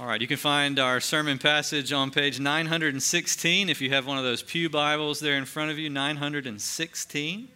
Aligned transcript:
All 0.00 0.06
right, 0.06 0.20
you 0.20 0.28
can 0.28 0.36
find 0.36 0.78
our 0.78 1.00
sermon 1.00 1.38
passage 1.38 1.92
on 1.92 2.12
page 2.12 2.38
916 2.38 3.68
if 3.68 3.80
you 3.80 3.90
have 3.90 4.06
one 4.06 4.16
of 4.16 4.22
those 4.22 4.44
Pew 4.44 4.70
Bibles 4.70 5.18
there 5.18 5.36
in 5.36 5.44
front 5.44 5.72
of 5.72 5.78
you, 5.80 5.90
916. 5.90 7.48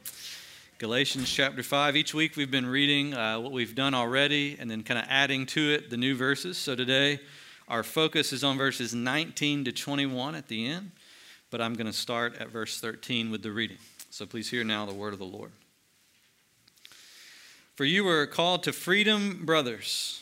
Galatians 0.78 1.30
chapter 1.30 1.62
5. 1.62 1.94
Each 1.94 2.12
week 2.12 2.34
we've 2.34 2.50
been 2.50 2.66
reading 2.66 3.14
uh, 3.14 3.38
what 3.38 3.52
we've 3.52 3.76
done 3.76 3.94
already 3.94 4.56
and 4.58 4.68
then 4.68 4.82
kind 4.82 4.98
of 4.98 5.06
adding 5.08 5.46
to 5.46 5.72
it 5.72 5.88
the 5.88 5.96
new 5.96 6.16
verses. 6.16 6.58
So 6.58 6.74
today 6.74 7.20
our 7.68 7.84
focus 7.84 8.32
is 8.32 8.42
on 8.42 8.58
verses 8.58 8.92
19 8.92 9.66
to 9.66 9.70
21 9.70 10.34
at 10.34 10.48
the 10.48 10.66
end, 10.66 10.90
but 11.48 11.60
I'm 11.60 11.74
going 11.74 11.86
to 11.86 11.92
start 11.92 12.38
at 12.40 12.48
verse 12.48 12.80
13 12.80 13.30
with 13.30 13.44
the 13.44 13.52
reading. 13.52 13.78
So 14.10 14.26
please 14.26 14.50
hear 14.50 14.64
now 14.64 14.84
the 14.84 14.92
word 14.92 15.12
of 15.12 15.20
the 15.20 15.24
Lord. 15.24 15.52
For 17.76 17.84
you 17.84 18.02
were 18.02 18.26
called 18.26 18.64
to 18.64 18.72
freedom, 18.72 19.46
brothers. 19.46 20.21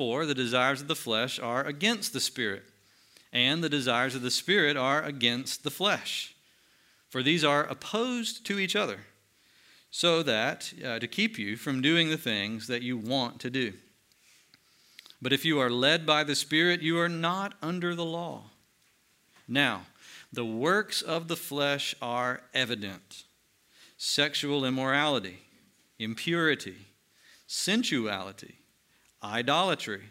For 0.00 0.24
the 0.24 0.34
desires 0.34 0.80
of 0.80 0.88
the 0.88 0.96
flesh 0.96 1.38
are 1.38 1.62
against 1.62 2.14
the 2.14 2.20
Spirit, 2.20 2.62
and 3.34 3.62
the 3.62 3.68
desires 3.68 4.14
of 4.14 4.22
the 4.22 4.30
Spirit 4.30 4.74
are 4.74 5.02
against 5.02 5.62
the 5.62 5.70
flesh. 5.70 6.34
For 7.10 7.22
these 7.22 7.44
are 7.44 7.64
opposed 7.64 8.46
to 8.46 8.58
each 8.58 8.74
other, 8.74 9.00
so 9.90 10.22
that 10.22 10.72
uh, 10.82 11.00
to 11.00 11.06
keep 11.06 11.38
you 11.38 11.54
from 11.58 11.82
doing 11.82 12.08
the 12.08 12.16
things 12.16 12.66
that 12.66 12.80
you 12.80 12.96
want 12.96 13.40
to 13.40 13.50
do. 13.50 13.74
But 15.20 15.34
if 15.34 15.44
you 15.44 15.60
are 15.60 15.68
led 15.68 16.06
by 16.06 16.24
the 16.24 16.34
Spirit, 16.34 16.80
you 16.80 16.98
are 16.98 17.06
not 17.06 17.52
under 17.60 17.94
the 17.94 18.02
law. 18.02 18.44
Now, 19.46 19.82
the 20.32 20.46
works 20.46 21.02
of 21.02 21.28
the 21.28 21.36
flesh 21.36 21.94
are 22.00 22.40
evident 22.54 23.24
sexual 23.98 24.64
immorality, 24.64 25.40
impurity, 25.98 26.86
sensuality 27.46 28.59
idolatry, 29.22 30.04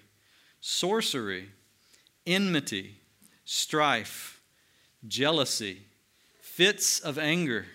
sorcery, 0.60 1.50
enmity, 2.26 2.96
strife, 3.46 4.42
jealousy, 5.08 5.82
fits 6.42 7.00
of 7.00 7.18
anger, 7.18 7.66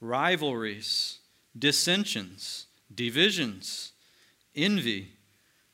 rivalries, 0.00 1.18
dissensions, 1.58 2.66
divisions, 2.94 3.92
envy, 4.54 5.12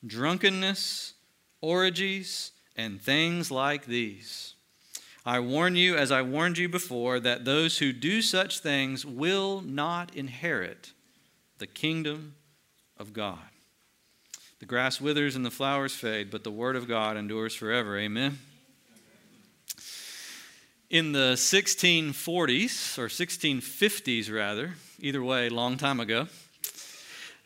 drunkenness, 0.05 1.13
orgies, 1.61 2.51
and 2.75 3.01
things 3.01 3.49
like 3.51 3.85
these. 3.85 4.53
I 5.25 5.39
warn 5.39 5.75
you, 5.75 5.95
as 5.95 6.11
I 6.11 6.21
warned 6.21 6.59
you 6.59 6.69
before, 6.69 7.19
that 7.19 7.45
those 7.45 7.79
who 7.79 7.91
do 7.91 8.21
such 8.21 8.59
things 8.59 9.05
will 9.05 9.61
not 9.61 10.15
inherit 10.15 10.93
the 11.57 11.65
kingdom 11.65 12.35
of 12.97 13.11
God. 13.11 13.39
The 14.65 14.69
grass 14.69 14.99
withers 14.99 15.35
and 15.35 15.45
the 15.45 15.51
flowers 15.51 15.93
fade, 15.93 16.31
but 16.31 16.43
the 16.43 16.49
word 16.49 16.75
of 16.75 16.87
God 16.87 17.17
endures 17.17 17.53
forever. 17.53 17.99
Amen. 17.99 18.39
In 20.89 21.11
the 21.11 21.33
1640s, 21.35 22.97
or 22.97 23.05
1650s 23.05 24.33
rather, 24.33 24.73
either 24.97 25.23
way, 25.23 25.49
long 25.49 25.77
time 25.77 25.99
ago, 25.99 26.25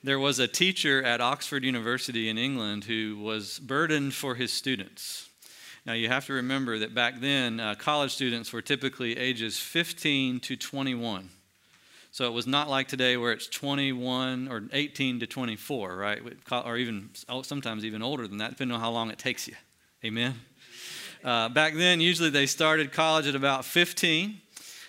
there 0.02 0.18
was 0.18 0.40
a 0.40 0.48
teacher 0.48 1.04
at 1.04 1.20
Oxford 1.20 1.66
University 1.66 2.30
in 2.30 2.38
England 2.38 2.86
who 2.86 3.18
was 3.18 3.60
burdened 3.60 4.14
for 4.14 4.36
his 4.36 4.54
students. 4.54 5.28
Now, 5.86 5.96
you 5.96 6.08
have 6.08 6.26
to 6.28 6.34
remember 6.34 6.80
that 6.80 6.96
back 6.96 7.20
then, 7.20 7.60
uh, 7.60 7.76
college 7.76 8.14
students 8.14 8.54
were 8.54 8.62
typically 8.62 9.18
ages 9.18 9.60
15 9.60 10.40
to 10.40 10.56
21. 10.56 11.32
So 12.12 12.26
it 12.26 12.34
was 12.34 12.48
not 12.48 12.70
like 12.70 12.88
today 12.88 13.18
where 13.18 13.32
it's 13.32 13.48
21 13.48 14.48
or 14.48 14.64
18 14.74 15.20
to 15.20 15.28
24, 15.28 15.96
right? 15.96 16.20
Or 16.52 16.78
even 16.78 17.10
oh, 17.28 17.44
sometimes 17.44 17.86
even 17.86 18.02
older 18.02 18.28
than 18.28 18.38
that, 18.38 18.52
depending 18.52 18.76
on 18.76 18.82
how 18.82 18.90
long 18.90 19.12
it 19.12 19.20
takes 19.20 19.48
you. 19.48 19.56
Amen. 20.04 20.36
Uh, 21.24 21.50
back 21.50 21.76
then, 21.76 22.00
usually 22.02 22.30
they 22.30 22.46
started 22.46 22.92
college 22.92 23.28
at 23.28 23.36
about 23.36 23.66
15. 23.66 24.42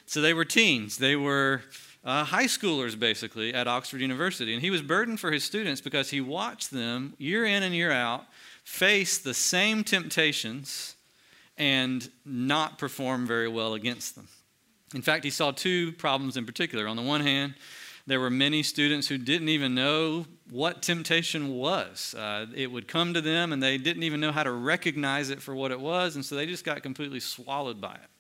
So 0.07 0.21
they 0.21 0.33
were 0.33 0.45
teens. 0.45 0.97
They 0.97 1.15
were 1.15 1.63
uh, 2.05 2.25
high 2.25 2.47
schoolers, 2.47 2.99
basically, 2.99 3.53
at 3.53 3.69
Oxford 3.69 4.01
University. 4.01 4.55
And 4.55 4.63
he 4.63 4.71
was 4.71 4.83
burdened 4.83 5.21
for 5.21 5.31
his 5.31 5.45
students 5.45 5.81
because 5.81 6.11
he 6.11 6.21
watched 6.21 6.71
them 6.71 7.15
year 7.19 7.45
in 7.45 7.63
and 7.63 7.75
year 7.75 7.93
out 7.93 8.25
face 8.65 9.19
the 9.19 9.35
same 9.35 9.85
temptations 9.85 10.97
and 11.59 12.09
not 12.25 12.79
perform 12.79 13.27
very 13.27 13.49
well 13.49 13.75
against 13.75 14.15
them. 14.15 14.29
In 14.95 15.03
fact, 15.03 15.25
he 15.25 15.31
saw 15.31 15.53
two 15.53 15.93
problems 15.93 16.37
in 16.37 16.47
particular. 16.47 16.89
On 16.89 16.97
the 16.97 17.03
one 17.03 17.21
hand, 17.21 17.55
there 18.07 18.19
were 18.19 18.31
many 18.31 18.63
students 18.63 19.07
who 19.07 19.19
didn't 19.19 19.49
even 19.49 19.75
know 19.75 20.27
what 20.51 20.83
temptation 20.83 21.51
was. 21.51 22.15
Uh, 22.15 22.47
it 22.57 22.73
would 22.73 22.89
come 22.89 23.15
to 23.15 23.21
them 23.21 23.53
and 23.53 23.63
they 23.63 23.79
didn't 23.79 24.03
even 24.03 24.21
know 24.21 24.33
how 24.33 24.43
to 24.43 24.51
recognize 24.51 25.31
it 25.31 25.41
for 25.41 25.55
what 25.55 25.71
it 25.71 25.81
was, 25.81 26.17
and 26.17 26.25
so 26.25 26.35
they 26.35 26.47
just 26.47 26.65
got 26.65 26.83
completely 26.83 27.21
swallowed 27.21 27.81
by 27.81 27.95
it. 27.95 28.11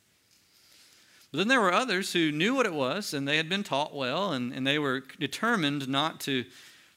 But 1.32 1.38
then 1.38 1.48
there 1.48 1.60
were 1.60 1.72
others 1.72 2.12
who 2.12 2.30
knew 2.30 2.54
what 2.54 2.66
it 2.66 2.74
was 2.74 3.14
and 3.14 3.26
they 3.26 3.36
had 3.36 3.48
been 3.48 3.64
taught 3.64 3.94
well 3.94 4.32
and, 4.32 4.52
and 4.52 4.66
they 4.66 4.78
were 4.78 5.02
determined 5.18 5.88
not 5.88 6.20
to 6.20 6.44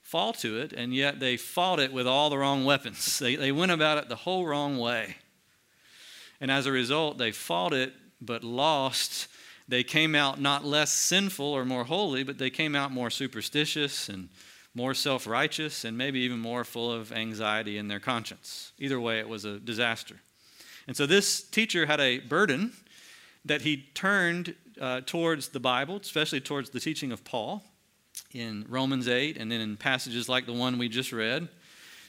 fall 0.01 0.33
to 0.33 0.59
it, 0.59 0.73
and 0.73 0.93
yet 0.93 1.19
they 1.19 1.37
fought 1.37 1.79
it 1.79 1.91
with 1.91 2.05
all 2.05 2.29
the 2.29 2.37
wrong 2.37 2.65
weapons. 2.65 3.17
They, 3.23 3.35
they 3.35 3.51
went 3.51 3.71
about 3.71 3.97
it 3.97 4.09
the 4.09 4.17
whole 4.17 4.45
wrong 4.45 4.77
way. 4.77 5.15
And 6.39 6.51
as 6.51 6.65
a 6.65 6.71
result, 6.71 7.17
they 7.17 7.31
fought 7.31 7.73
it 7.73 7.93
but 8.21 8.43
lost 8.43 9.27
they 9.67 9.83
came 9.83 10.15
out 10.15 10.39
not 10.39 10.65
less 10.65 10.91
sinful 10.91 11.45
or 11.45 11.65
more 11.65 11.85
holy, 11.85 12.23
but 12.23 12.37
they 12.37 12.49
came 12.49 12.75
out 12.75 12.91
more 12.91 13.09
superstitious 13.09 14.09
and 14.09 14.29
more 14.75 14.93
self 14.93 15.27
righteous 15.27 15.85
and 15.85 15.97
maybe 15.97 16.19
even 16.19 16.39
more 16.39 16.63
full 16.63 16.91
of 16.91 17.11
anxiety 17.11 17.77
in 17.77 17.87
their 17.87 17.99
conscience. 17.99 18.73
Either 18.79 18.99
way, 18.99 19.19
it 19.19 19.27
was 19.27 19.45
a 19.45 19.59
disaster. 19.59 20.19
And 20.87 20.97
so 20.97 21.05
this 21.05 21.43
teacher 21.43 21.85
had 21.85 21.99
a 21.99 22.19
burden 22.19 22.73
that 23.45 23.61
he 23.61 23.89
turned 23.93 24.55
uh, 24.79 25.01
towards 25.05 25.49
the 25.49 25.59
Bible, 25.59 25.97
especially 25.97 26.41
towards 26.41 26.71
the 26.71 26.79
teaching 26.79 27.11
of 27.11 27.23
Paul 27.23 27.63
in 28.33 28.65
Romans 28.67 29.07
8 29.07 29.37
and 29.37 29.51
then 29.51 29.61
in 29.61 29.77
passages 29.77 30.27
like 30.27 30.45
the 30.45 30.53
one 30.53 30.77
we 30.77 30.89
just 30.89 31.11
read, 31.11 31.47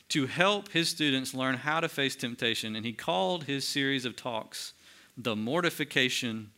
to 0.09 0.27
help 0.27 0.71
his 0.71 0.89
students 0.89 1.35
learn 1.35 1.57
how 1.57 1.81
to 1.81 1.89
face 1.89 2.17
temptation. 2.17 2.77
And 2.77 2.85
he 2.85 2.93
called 2.93 3.45
his 3.45 3.67
series 3.67 4.05
of 4.05 4.17
talks 4.17 4.75
The 5.17 5.37
Mortification 5.37 6.51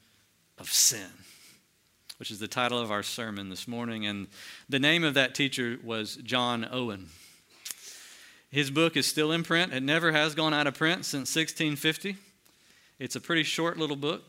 of 0.59 0.72
sin, 0.72 1.11
which 2.19 2.31
is 2.31 2.39
the 2.39 2.49
title 2.49 2.78
of 2.78 2.91
our 2.91 3.03
sermon 3.03 3.49
this 3.49 3.69
morning. 3.69 4.06
And 4.06 4.28
the 4.69 4.78
name 4.78 5.05
of 5.05 5.15
that 5.15 5.34
teacher 5.34 5.78
was 5.83 6.17
John 6.17 6.67
Owen. 6.71 7.09
His 8.50 8.71
book 8.71 8.97
is 8.97 9.06
still 9.06 9.33
in 9.33 9.43
print. 9.43 9.72
It 9.72 9.83
never 9.83 10.12
has 10.12 10.34
gone 10.34 10.55
out 10.55 10.66
of 10.66 10.75
print 10.75 11.05
since 11.05 11.34
1650. 11.34 12.16
It's 12.99 13.16
a 13.16 13.21
pretty 13.21 13.43
short 13.43 13.77
little 13.77 13.97
book 13.97 14.22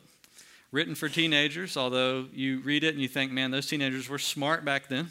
written 0.71 0.95
for 0.95 1.07
teenagers, 1.07 1.77
although 1.77 2.27
you 2.33 2.59
read 2.59 2.83
it 2.83 2.93
and 2.93 3.01
you 3.01 3.07
think, 3.07 3.31
man, 3.31 3.51
those 3.51 3.67
teenagers 3.67 4.09
were 4.09 4.19
smart 4.19 4.65
back 4.65 4.89
then. 4.89 5.09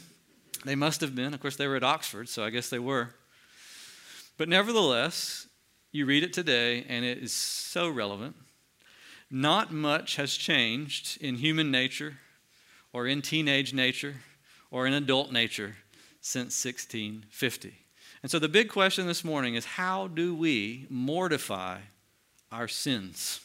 They 0.65 0.75
must 0.75 1.01
have 1.01 1.15
been. 1.15 1.33
Of 1.33 1.41
course, 1.41 1.57
they 1.57 1.67
were 1.67 1.77
at 1.77 1.85
Oxford, 1.85 2.29
so 2.29 2.45
I 2.45 2.51
guess 2.51 2.69
they 2.69 2.79
were. 2.79 3.11
But 4.37 4.49
nevertheless, 4.49 5.47
you 5.93 6.05
read 6.05 6.23
it 6.23 6.33
today 6.33 6.85
and 6.89 7.05
it 7.05 7.19
is 7.19 7.33
so 7.33 7.89
relevant 7.89 8.37
not 9.31 9.73
much 9.73 10.17
has 10.17 10.35
changed 10.35 11.21
in 11.21 11.37
human 11.37 11.71
nature 11.71 12.19
or 12.93 13.07
in 13.07 13.23
teenage 13.23 13.75
nature 13.75 14.17
or 14.71 14.87
in 14.87 14.93
adult 14.93 15.33
nature 15.33 15.77
since 16.21 16.65
1650. 16.65 17.75
And 18.23 18.31
so 18.31 18.39
the 18.39 18.49
big 18.49 18.69
question 18.69 19.07
this 19.07 19.25
morning 19.25 19.55
is 19.55 19.65
how 19.65 20.09
do 20.09 20.35
we 20.35 20.87
mortify 20.89 21.79
our 22.51 22.69
sins? 22.69 23.41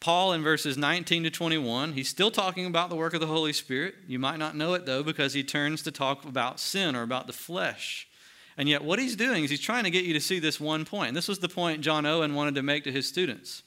Paul, 0.00 0.32
in 0.32 0.42
verses 0.42 0.76
19 0.76 1.22
to 1.22 1.30
21, 1.30 1.92
he's 1.92 2.08
still 2.08 2.32
talking 2.32 2.66
about 2.66 2.90
the 2.90 2.96
work 2.96 3.14
of 3.14 3.20
the 3.20 3.28
Holy 3.28 3.52
Spirit. 3.52 3.94
You 4.08 4.18
might 4.18 4.38
not 4.38 4.56
know 4.56 4.74
it, 4.74 4.84
though, 4.84 5.04
because 5.04 5.32
he 5.32 5.44
turns 5.44 5.82
to 5.82 5.92
talk 5.92 6.24
about 6.24 6.58
sin 6.58 6.96
or 6.96 7.02
about 7.02 7.28
the 7.28 7.32
flesh. 7.32 8.08
And 8.56 8.68
yet, 8.68 8.82
what 8.82 8.98
he's 8.98 9.14
doing 9.14 9.44
is 9.44 9.50
he's 9.50 9.60
trying 9.60 9.84
to 9.84 9.90
get 9.90 10.04
you 10.04 10.12
to 10.14 10.20
see 10.20 10.40
this 10.40 10.58
one 10.58 10.84
point. 10.84 11.14
This 11.14 11.28
was 11.28 11.38
the 11.38 11.48
point 11.48 11.82
John 11.82 12.04
Owen 12.04 12.34
wanted 12.34 12.56
to 12.56 12.64
make 12.64 12.82
to 12.82 12.90
his 12.90 13.08
students. 13.08 13.62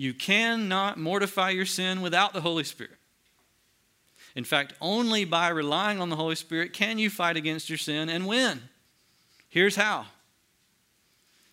You 0.00 0.14
cannot 0.14 0.98
mortify 0.98 1.50
your 1.50 1.66
sin 1.66 2.00
without 2.00 2.32
the 2.32 2.40
Holy 2.40 2.64
Spirit. 2.64 2.96
In 4.34 4.44
fact, 4.44 4.72
only 4.80 5.26
by 5.26 5.50
relying 5.50 6.00
on 6.00 6.08
the 6.08 6.16
Holy 6.16 6.36
Spirit 6.36 6.72
can 6.72 6.98
you 6.98 7.10
fight 7.10 7.36
against 7.36 7.68
your 7.68 7.76
sin 7.76 8.08
and 8.08 8.26
win. 8.26 8.62
Here's 9.50 9.76
how 9.76 10.06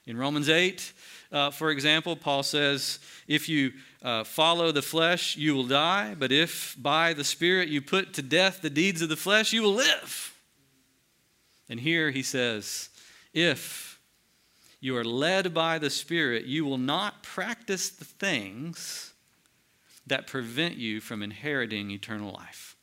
In 0.05 0.15
Romans 0.15 0.47
8, 0.47 0.93
uh, 1.29 1.51
for 1.51 1.71
example, 1.71 2.15
Paul 2.15 2.41
says, 2.41 2.99
If 3.27 3.49
you 3.49 3.73
uh, 4.01 4.23
follow 4.23 4.71
the 4.71 4.81
flesh, 4.81 5.35
you 5.35 5.53
will 5.53 5.67
die, 5.67 6.15
but 6.17 6.31
if 6.31 6.77
by 6.79 7.11
the 7.11 7.25
Spirit 7.25 7.67
you 7.67 7.81
put 7.81 8.13
to 8.13 8.21
death 8.21 8.61
the 8.61 8.69
deeds 8.69 9.01
of 9.01 9.09
the 9.09 9.17
flesh, 9.17 9.51
you 9.51 9.61
will 9.61 9.73
live. 9.73 10.33
And 11.67 11.81
here 11.81 12.11
he 12.11 12.23
says, 12.23 12.87
If 13.33 13.86
you 14.79 14.95
are 14.97 15.03
led 15.03 15.53
by 15.53 15.79
the 15.79 15.89
Spirit, 15.89 16.45
you 16.45 16.65
will 16.65 16.77
not 16.77 17.23
practice 17.23 17.89
the 17.89 18.05
things 18.05 19.13
that 20.05 20.27
prevent 20.27 20.77
you 20.77 21.01
from 21.01 21.21
inheriting 21.21 21.91
eternal 21.91 22.31
life. 22.31 22.75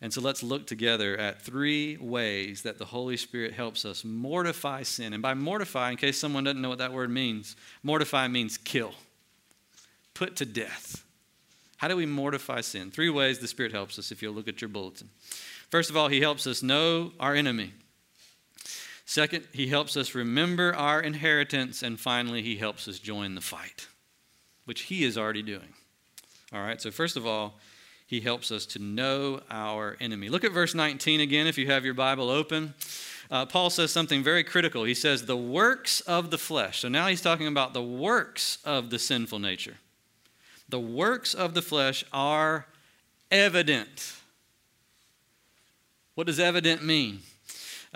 And 0.00 0.12
so 0.12 0.20
let's 0.20 0.42
look 0.42 0.66
together 0.66 1.16
at 1.16 1.42
three 1.42 1.96
ways 1.96 2.62
that 2.62 2.78
the 2.78 2.84
Holy 2.84 3.16
Spirit 3.16 3.54
helps 3.54 3.84
us 3.84 4.04
mortify 4.04 4.82
sin. 4.82 5.12
And 5.12 5.22
by 5.22 5.34
mortify, 5.34 5.90
in 5.90 5.96
case 5.96 6.18
someone 6.18 6.44
doesn't 6.44 6.60
know 6.60 6.68
what 6.68 6.78
that 6.78 6.92
word 6.92 7.10
means, 7.10 7.56
mortify 7.82 8.28
means 8.28 8.58
kill, 8.58 8.92
put 10.12 10.36
to 10.36 10.44
death. 10.44 11.02
How 11.78 11.88
do 11.88 11.96
we 11.96 12.06
mortify 12.06 12.60
sin? 12.60 12.90
Three 12.90 13.10
ways 13.10 13.38
the 13.38 13.48
Spirit 13.48 13.72
helps 13.72 13.98
us 13.98 14.12
if 14.12 14.22
you'll 14.22 14.34
look 14.34 14.48
at 14.48 14.60
your 14.60 14.68
bulletin. 14.68 15.10
First 15.70 15.90
of 15.90 15.96
all, 15.96 16.08
He 16.08 16.20
helps 16.20 16.46
us 16.46 16.62
know 16.62 17.12
our 17.18 17.34
enemy. 17.34 17.72
Second, 19.06 19.46
He 19.52 19.68
helps 19.68 19.96
us 19.96 20.14
remember 20.14 20.74
our 20.74 21.00
inheritance. 21.00 21.82
And 21.82 21.98
finally, 21.98 22.42
He 22.42 22.56
helps 22.56 22.86
us 22.86 22.98
join 22.98 23.34
the 23.34 23.40
fight, 23.40 23.86
which 24.66 24.82
He 24.82 25.04
is 25.04 25.16
already 25.16 25.42
doing. 25.42 25.72
All 26.52 26.60
right, 26.60 26.80
so 26.80 26.90
first 26.90 27.16
of 27.16 27.26
all, 27.26 27.54
he 28.06 28.20
helps 28.20 28.52
us 28.52 28.66
to 28.66 28.78
know 28.78 29.40
our 29.50 29.96
enemy. 30.00 30.28
Look 30.28 30.44
at 30.44 30.52
verse 30.52 30.74
19 30.74 31.20
again 31.20 31.48
if 31.48 31.58
you 31.58 31.66
have 31.66 31.84
your 31.84 31.94
Bible 31.94 32.30
open. 32.30 32.74
Uh, 33.28 33.44
Paul 33.46 33.68
says 33.68 33.90
something 33.90 34.22
very 34.22 34.44
critical. 34.44 34.84
He 34.84 34.94
says, 34.94 35.26
the 35.26 35.36
works 35.36 36.00
of 36.02 36.30
the 36.30 36.38
flesh. 36.38 36.80
So 36.80 36.88
now 36.88 37.08
he's 37.08 37.20
talking 37.20 37.48
about 37.48 37.74
the 37.74 37.82
works 37.82 38.58
of 38.64 38.90
the 38.90 39.00
sinful 39.00 39.40
nature. 39.40 39.78
The 40.68 40.78
works 40.78 41.34
of 41.34 41.54
the 41.54 41.62
flesh 41.62 42.04
are 42.12 42.66
evident. 43.32 44.14
What 46.14 46.28
does 46.28 46.38
evident 46.38 46.84
mean? 46.84 47.20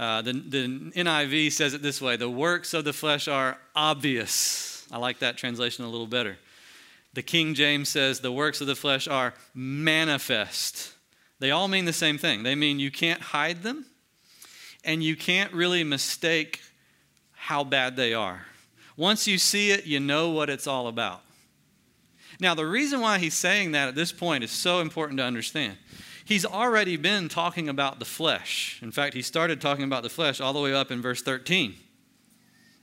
Uh, 0.00 0.23
the, 0.23 0.32
the 0.32 0.67
NIV 0.97 1.52
says 1.52 1.75
it 1.75 1.82
this 1.82 2.00
way 2.00 2.17
the 2.17 2.31
works 2.31 2.73
of 2.73 2.85
the 2.85 2.93
flesh 2.93 3.29
are 3.29 3.58
obvious. 3.76 4.87
I 4.91 4.97
like 4.97 5.19
that 5.19 5.37
translation 5.37 5.85
a 5.85 5.91
little 5.91 6.06
better. 6.06 6.38
The 7.12 7.23
King 7.23 7.52
James 7.52 7.91
says 7.91 8.20
the 8.20 8.32
works 8.32 8.62
of 8.62 8.67
the 8.67 8.75
flesh 8.75 9.06
are 9.06 9.35
manifest. 9.52 10.94
They 11.38 11.50
all 11.50 11.69
mean 11.69 11.85
the 11.85 11.93
same 11.93 12.17
thing. 12.17 12.44
They 12.44 12.55
mean 12.55 12.81
you 12.81 12.91
can't 12.91 13.20
hide 13.20 13.62
them 13.62 13.85
and 14.85 15.02
you 15.05 15.17
can't 15.17 15.52
really 15.52 15.85
mistake 15.85 16.61
how 17.32 17.62
bad 17.62 17.97
they 17.97 18.14
are. 18.14 18.47
Once 18.97 19.26
you 19.26 19.37
see 19.37 19.70
it, 19.70 19.85
you 19.85 20.00
know 20.00 20.31
what 20.31 20.49
it's 20.49 20.67
all 20.67 20.88
about. 20.88 21.20
Now, 22.41 22.55
the 22.55 22.67
reason 22.67 23.00
why 23.00 23.19
he's 23.19 23.35
saying 23.35 23.73
that 23.73 23.88
at 23.88 23.94
this 23.94 24.12
point 24.12 24.44
is 24.44 24.50
so 24.50 24.81
important 24.81 25.19
to 25.19 25.25
understand. 25.25 25.76
He's 26.31 26.47
already 26.47 26.97
been 26.97 27.29
talking 27.29 27.69
about 27.69 27.99
the 27.99 28.05
flesh. 28.05 28.79
In 28.82 28.93
fact, 28.93 29.15
he 29.15 29.21
started 29.21 29.61
talking 29.61 29.82
about 29.82 30.05
the 30.05 30.09
flesh 30.09 30.41
all 30.41 30.53
the 30.53 30.61
way 30.61 30.73
up 30.73 30.93
in 30.93 31.03
verse 31.03 31.21
13. 31.23 31.75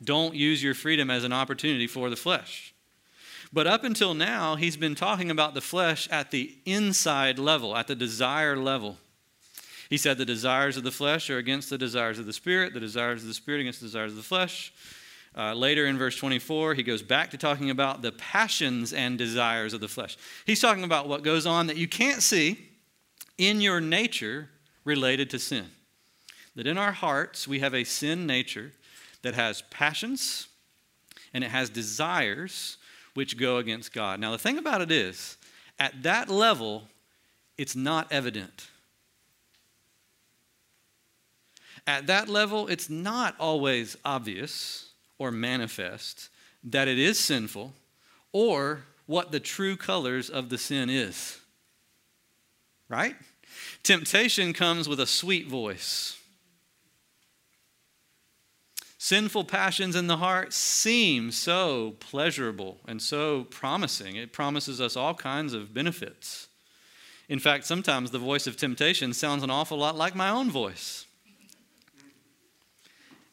Don't 0.04 0.36
use 0.36 0.62
your 0.62 0.74
freedom 0.74 1.10
as 1.10 1.24
an 1.24 1.32
opportunity 1.32 1.88
for 1.88 2.10
the 2.10 2.18
flesh. 2.18 2.74
But 3.54 3.66
up 3.66 3.86
until 3.86 4.14
now, 4.14 4.58
he's 4.58 4.76
been 4.76 4.96
talking 4.96 5.32
about 5.32 5.54
the 5.54 5.62
flesh 5.62 6.10
at 6.12 6.32
the 6.32 6.58
inside 6.66 7.40
level, 7.40 7.78
at 7.78 7.88
the 7.88 7.96
desire 7.96 8.58
level. 8.58 8.98
He 9.90 9.96
said 9.96 10.18
the 10.18 10.26
desires 10.26 10.76
of 10.76 10.84
the 10.84 10.92
flesh 10.92 11.30
are 11.30 11.38
against 11.38 11.70
the 11.70 11.78
desires 11.78 12.20
of 12.20 12.26
the 12.26 12.34
spirit, 12.34 12.74
the 12.74 12.82
desires 12.82 13.22
of 13.22 13.30
the 13.30 13.34
spirit 13.34 13.62
against 13.62 13.80
the 13.80 13.86
desires 13.86 14.12
of 14.12 14.18
the 14.18 14.24
flesh. 14.24 14.74
Uh, 15.38 15.54
later 15.54 15.86
in 15.86 15.98
verse 15.98 16.18
24, 16.18 16.74
he 16.74 16.84
goes 16.84 17.02
back 17.02 17.32
to 17.32 17.38
talking 17.38 17.70
about 17.70 18.02
the 18.02 18.12
passions 18.12 18.92
and 18.92 19.18
desires 19.18 19.74
of 19.74 19.80
the 19.80 19.88
flesh. 19.88 20.18
He's 20.46 20.60
talking 20.60 20.84
about 20.84 21.08
what 21.08 21.24
goes 21.24 21.46
on 21.46 21.68
that 21.68 21.78
you 21.78 21.88
can't 21.88 22.22
see 22.22 22.67
in 23.38 23.62
your 23.62 23.82
nature 23.82 24.50
related 24.84 25.30
to 25.32 25.40
sin. 25.40 25.66
That 26.56 26.68
in 26.68 26.78
our 26.78 26.92
hearts, 26.92 27.48
we 27.48 27.60
have 27.60 27.76
a 27.76 27.84
sin 27.84 28.26
nature 28.26 28.72
that 29.22 29.36
has 29.36 29.62
passions 29.70 30.48
and 31.34 31.44
it 31.44 31.52
has 31.52 31.70
desires 31.70 32.78
which 33.14 33.38
go 33.38 33.58
against 33.58 33.94
God. 33.94 34.20
Now, 34.20 34.32
the 34.32 34.38
thing 34.38 34.58
about 34.58 34.82
it 34.82 34.92
is, 34.92 35.38
at 35.80 36.04
that 36.04 36.30
level, 36.30 36.88
it's 37.58 37.76
not 37.76 38.08
evident. 38.12 38.68
At 41.86 42.08
that 42.08 42.28
level, 42.28 42.68
it's 42.68 42.90
not 42.90 43.36
always 43.40 43.98
obvious 44.04 44.90
or 45.18 45.32
manifest 45.32 46.30
that 46.64 46.88
it 46.88 47.00
is 47.00 47.20
sinful 47.20 47.74
or 48.32 48.84
what 49.06 49.32
the 49.32 49.40
true 49.40 49.78
colors 49.78 50.30
of 50.30 50.50
the 50.50 50.58
sin 50.58 50.90
is. 50.90 51.40
Right? 52.90 53.16
Temptation 53.84 54.54
comes 54.54 54.88
with 54.88 55.00
a 55.00 55.08
sweet 55.08 55.48
voice. 55.48 56.18
Sinful 58.98 59.46
passions 59.46 59.96
in 59.96 60.08
the 60.08 60.18
heart 60.18 60.54
seem 60.54 61.32
so 61.32 61.96
pleasurable 62.00 62.80
and 62.88 63.02
so 63.02 63.46
promising. 63.46 64.16
It 64.16 64.34
promises 64.34 64.82
us 64.82 64.98
all 64.98 65.14
kinds 65.14 65.54
of 65.54 65.74
benefits. 65.74 66.48
In 67.30 67.40
fact, 67.40 67.66
sometimes 67.66 68.12
the 68.12 68.20
voice 68.20 68.48
of 68.48 68.58
temptation 68.58 69.14
sounds 69.14 69.44
an 69.44 69.50
awful 69.50 69.78
lot 69.78 69.96
like 69.96 70.16
my 70.16 70.30
own 70.30 70.50
voice. 70.50 71.06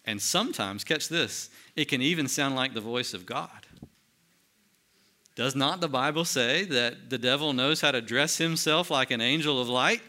And 0.05 0.21
sometimes, 0.21 0.85
catch 0.85 1.09
this, 1.09 1.49
it 1.77 1.87
can 1.87 2.03
even 2.03 2.29
sound 2.29 2.57
like 2.57 2.75
the 2.75 2.81
voice 2.81 3.15
of 3.15 3.25
God. 3.25 3.64
Does 5.37 5.57
not 5.57 5.81
the 5.81 5.89
Bible 5.89 6.25
say 6.25 6.65
that 6.65 7.11
the 7.11 7.19
devil 7.19 7.53
knows 7.53 7.81
how 7.81 7.91
to 7.91 8.01
dress 8.01 8.39
himself 8.39 8.91
like 8.91 9.11
an 9.11 9.21
angel 9.21 9.61
of 9.61 9.69
light? 9.69 10.01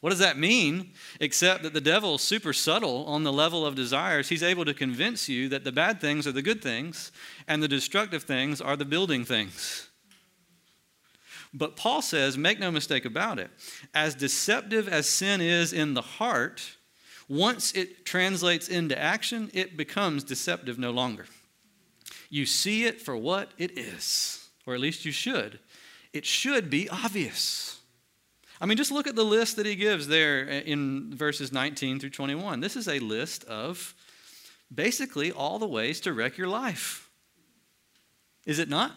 What 0.00 0.10
does 0.10 0.18
that 0.20 0.38
mean? 0.38 0.92
Except 1.20 1.62
that 1.62 1.74
the 1.74 1.80
devil 1.80 2.14
is 2.14 2.22
super 2.22 2.54
subtle 2.54 3.04
on 3.04 3.22
the 3.22 3.32
level 3.32 3.66
of 3.66 3.74
desires. 3.74 4.30
He's 4.30 4.42
able 4.42 4.64
to 4.64 4.72
convince 4.72 5.28
you 5.28 5.50
that 5.50 5.64
the 5.64 5.72
bad 5.72 6.00
things 6.00 6.26
are 6.26 6.32
the 6.32 6.40
good 6.40 6.62
things 6.62 7.12
and 7.46 7.62
the 7.62 7.68
destructive 7.68 8.22
things 8.22 8.62
are 8.62 8.76
the 8.76 8.86
building 8.86 9.26
things. 9.26 9.88
But 11.52 11.76
Paul 11.76 12.00
says, 12.00 12.38
make 12.38 12.58
no 12.58 12.70
mistake 12.70 13.04
about 13.04 13.38
it, 13.38 13.50
as 13.92 14.14
deceptive 14.14 14.88
as 14.88 15.08
sin 15.08 15.40
is 15.40 15.72
in 15.72 15.94
the 15.94 16.02
heart, 16.02 16.76
once 17.28 17.72
it 17.72 18.06
translates 18.06 18.68
into 18.68 18.98
action, 18.98 19.50
it 19.52 19.76
becomes 19.76 20.24
deceptive 20.24 20.78
no 20.78 20.92
longer. 20.92 21.26
You 22.30 22.46
see 22.46 22.84
it 22.84 23.00
for 23.00 23.16
what 23.16 23.50
it 23.58 23.76
is, 23.76 24.48
or 24.66 24.74
at 24.74 24.80
least 24.80 25.04
you 25.04 25.12
should. 25.12 25.58
It 26.12 26.24
should 26.24 26.70
be 26.70 26.88
obvious. 26.88 27.80
I 28.60 28.66
mean, 28.66 28.76
just 28.76 28.92
look 28.92 29.06
at 29.06 29.16
the 29.16 29.24
list 29.24 29.56
that 29.56 29.66
he 29.66 29.74
gives 29.74 30.06
there 30.06 30.42
in 30.42 31.14
verses 31.14 31.52
19 31.52 31.98
through 31.98 32.10
21. 32.10 32.60
This 32.60 32.76
is 32.76 32.88
a 32.88 32.98
list 32.98 33.44
of 33.44 33.94
basically 34.72 35.32
all 35.32 35.58
the 35.58 35.66
ways 35.66 36.00
to 36.02 36.12
wreck 36.12 36.38
your 36.38 36.48
life. 36.48 37.10
Is 38.46 38.58
it 38.58 38.68
not? 38.68 38.92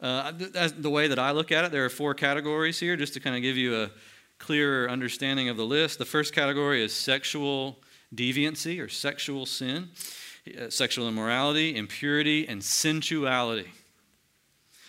Uh, 0.00 0.32
the 0.32 0.90
way 0.90 1.08
that 1.08 1.18
I 1.18 1.32
look 1.32 1.50
at 1.50 1.64
it, 1.64 1.72
there 1.72 1.84
are 1.84 1.90
four 1.90 2.14
categories 2.14 2.78
here, 2.78 2.96
just 2.96 3.14
to 3.14 3.20
kind 3.20 3.34
of 3.34 3.42
give 3.42 3.56
you 3.56 3.82
a 3.82 3.90
clearer 4.38 4.88
understanding 4.88 5.48
of 5.48 5.56
the 5.56 5.66
list. 5.66 5.98
The 5.98 6.04
first 6.04 6.32
category 6.32 6.82
is 6.82 6.92
sexual 6.92 7.78
deviancy 8.14 8.80
or 8.80 8.88
sexual 8.88 9.44
sin, 9.44 9.90
sexual 10.70 11.08
immorality, 11.08 11.76
impurity, 11.76 12.46
and 12.48 12.62
sensuality. 12.62 13.70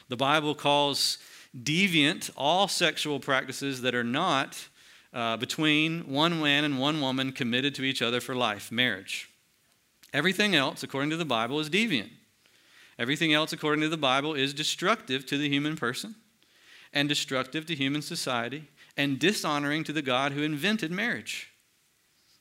The 0.08 0.18
Bible 0.18 0.56
calls 0.56 1.18
deviant 1.58 2.30
all 2.36 2.68
sexual 2.68 3.20
practices 3.20 3.82
that 3.82 3.96
are 3.96 4.04
not 4.04 4.68
uh, 5.14 5.38
between 5.38 6.02
one 6.02 6.40
man 6.42 6.64
and 6.64 6.80
one 6.80 7.02
woman 7.02 7.32
committed 7.32 7.74
to 7.76 7.84
each 7.84 8.02
other 8.02 8.22
for 8.22 8.36
life, 8.36 8.72
marriage. 8.72 9.30
Everything 10.14 10.56
else, 10.56 10.84
according 10.84 11.10
to 11.12 11.18
the 11.18 11.26
Bible, 11.26 11.60
is 11.60 11.70
deviant. 11.70 12.10
Everything 12.98 13.34
else, 13.34 13.54
according 13.54 13.82
to 13.82 13.90
the 13.90 13.98
Bible, 13.98 14.34
is 14.34 14.54
destructive 14.54 15.26
to 15.28 15.38
the 15.38 15.50
human 15.50 15.76
person 15.76 16.16
and 16.92 17.08
destructive 17.08 17.66
to 17.68 17.76
human 17.76 18.02
society 18.02 18.68
and 18.98 19.20
dishonoring 19.20 19.84
to 19.86 19.94
the 19.94 20.02
God 20.02 20.34
who 20.34 20.44
invented 20.44 20.92
marriage. 20.92 21.49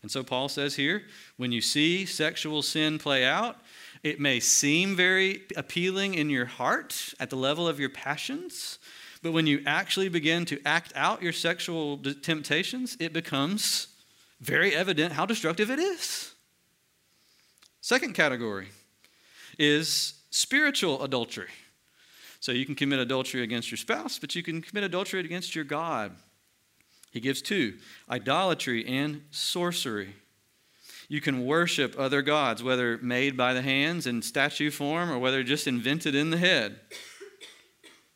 And 0.02 0.10
so 0.10 0.22
Paul 0.22 0.48
says 0.48 0.76
here 0.76 1.02
when 1.36 1.52
you 1.52 1.60
see 1.60 2.06
sexual 2.06 2.62
sin 2.62 2.98
play 2.98 3.24
out, 3.24 3.56
it 4.02 4.20
may 4.20 4.40
seem 4.40 4.94
very 4.94 5.42
appealing 5.56 6.14
in 6.14 6.30
your 6.30 6.46
heart 6.46 7.14
at 7.18 7.30
the 7.30 7.36
level 7.36 7.66
of 7.66 7.80
your 7.80 7.90
passions, 7.90 8.78
but 9.22 9.32
when 9.32 9.46
you 9.46 9.62
actually 9.66 10.08
begin 10.08 10.44
to 10.46 10.60
act 10.64 10.92
out 10.94 11.22
your 11.22 11.32
sexual 11.32 11.98
temptations, 12.22 12.96
it 13.00 13.12
becomes 13.12 13.88
very 14.40 14.74
evident 14.74 15.12
how 15.12 15.26
destructive 15.26 15.70
it 15.70 15.80
is. 15.80 16.32
Second 17.80 18.14
category 18.14 18.68
is 19.58 20.14
spiritual 20.30 21.02
adultery. 21.02 21.48
So 22.40 22.52
you 22.52 22.64
can 22.64 22.76
commit 22.76 23.00
adultery 23.00 23.42
against 23.42 23.70
your 23.70 23.78
spouse, 23.78 24.18
but 24.20 24.36
you 24.36 24.44
can 24.44 24.62
commit 24.62 24.84
adultery 24.84 25.18
against 25.20 25.56
your 25.56 25.64
God. 25.64 26.14
He 27.10 27.20
gives 27.20 27.42
two 27.42 27.78
idolatry 28.10 28.86
and 28.86 29.22
sorcery. 29.30 30.14
You 31.08 31.20
can 31.22 31.46
worship 31.46 31.94
other 31.98 32.20
gods, 32.20 32.62
whether 32.62 32.98
made 32.98 33.36
by 33.36 33.54
the 33.54 33.62
hands 33.62 34.06
in 34.06 34.20
statue 34.20 34.70
form 34.70 35.10
or 35.10 35.18
whether 35.18 35.42
just 35.42 35.66
invented 35.66 36.14
in 36.14 36.30
the 36.30 36.36
head. 36.36 36.80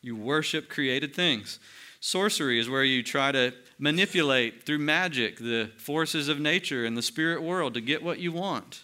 You 0.01 0.15
worship 0.15 0.69
created 0.69 1.15
things. 1.15 1.59
Sorcery 1.99 2.59
is 2.59 2.69
where 2.69 2.83
you 2.83 3.01
try 3.01 3.31
to 3.31 3.53
manipulate 3.79 4.63
through 4.63 4.79
magic 4.79 5.37
the 5.37 5.71
forces 5.77 6.27
of 6.27 6.39
nature 6.39 6.85
and 6.85 6.95
the 6.95 7.01
spirit 7.01 7.41
world 7.41 7.73
to 7.73 7.81
get 7.81 8.03
what 8.03 8.19
you 8.19 8.31
want. 8.31 8.83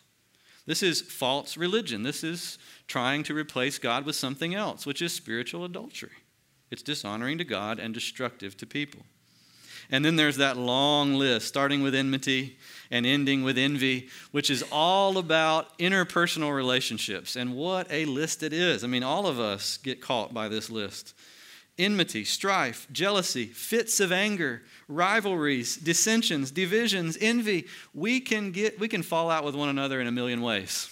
This 0.65 0.81
is 0.81 1.01
false 1.01 1.57
religion. 1.57 2.03
This 2.03 2.23
is 2.23 2.57
trying 2.87 3.23
to 3.23 3.35
replace 3.35 3.77
God 3.77 4.05
with 4.05 4.15
something 4.15 4.55
else, 4.55 4.85
which 4.85 5.01
is 5.01 5.13
spiritual 5.13 5.65
adultery. 5.65 6.11
It's 6.71 6.81
dishonoring 6.81 7.37
to 7.39 7.43
God 7.43 7.79
and 7.79 7.93
destructive 7.93 8.55
to 8.57 8.65
people. 8.65 9.01
And 9.91 10.03
then 10.03 10.15
there's 10.15 10.37
that 10.37 10.57
long 10.57 11.15
list, 11.15 11.47
starting 11.47 11.81
with 11.81 11.95
enmity 11.95 12.57
and 12.91 13.05
ending 13.05 13.43
with 13.43 13.57
envy, 13.57 14.09
which 14.31 14.49
is 14.49 14.63
all 14.71 15.17
about 15.17 15.77
interpersonal 15.77 16.55
relationships. 16.55 17.35
And 17.35 17.55
what 17.55 17.87
a 17.91 18.05
list 18.05 18.43
it 18.43 18.53
is. 18.53 18.83
I 18.83 18.87
mean, 18.87 19.03
all 19.03 19.27
of 19.27 19.39
us 19.39 19.77
get 19.77 20.01
caught 20.01 20.33
by 20.33 20.47
this 20.47 20.69
list 20.69 21.13
enmity, 21.79 22.25
strife, 22.25 22.85
jealousy, 22.91 23.45
fits 23.45 24.01
of 24.01 24.11
anger, 24.11 24.61
rivalries, 24.89 25.77
dissensions, 25.77 26.51
divisions, 26.51 27.17
envy. 27.21 27.67
We 27.93 28.19
can 28.19 28.51
get 28.51 28.79
we 28.79 28.87
can 28.87 29.01
fall 29.01 29.31
out 29.31 29.45
with 29.45 29.55
one 29.55 29.69
another 29.69 30.01
in 30.01 30.07
a 30.07 30.11
million 30.11 30.41
ways. 30.41 30.89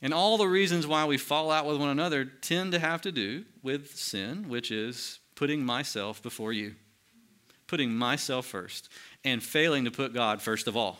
And 0.00 0.12
all 0.12 0.36
the 0.36 0.46
reasons 0.46 0.86
why 0.86 1.06
we 1.06 1.16
fall 1.16 1.50
out 1.50 1.66
with 1.66 1.78
one 1.78 1.88
another 1.88 2.26
tend 2.26 2.72
to 2.72 2.78
have 2.78 3.00
to 3.02 3.12
do 3.12 3.44
with 3.62 3.96
sin, 3.96 4.48
which 4.48 4.70
is 4.70 5.18
putting 5.34 5.64
myself 5.64 6.22
before 6.22 6.52
you, 6.52 6.74
putting 7.66 7.94
myself 7.94 8.46
first, 8.46 8.88
and 9.24 9.42
failing 9.42 9.84
to 9.84 9.90
put 9.90 10.14
God 10.14 10.40
first 10.40 10.66
of 10.66 10.76
all. 10.76 10.98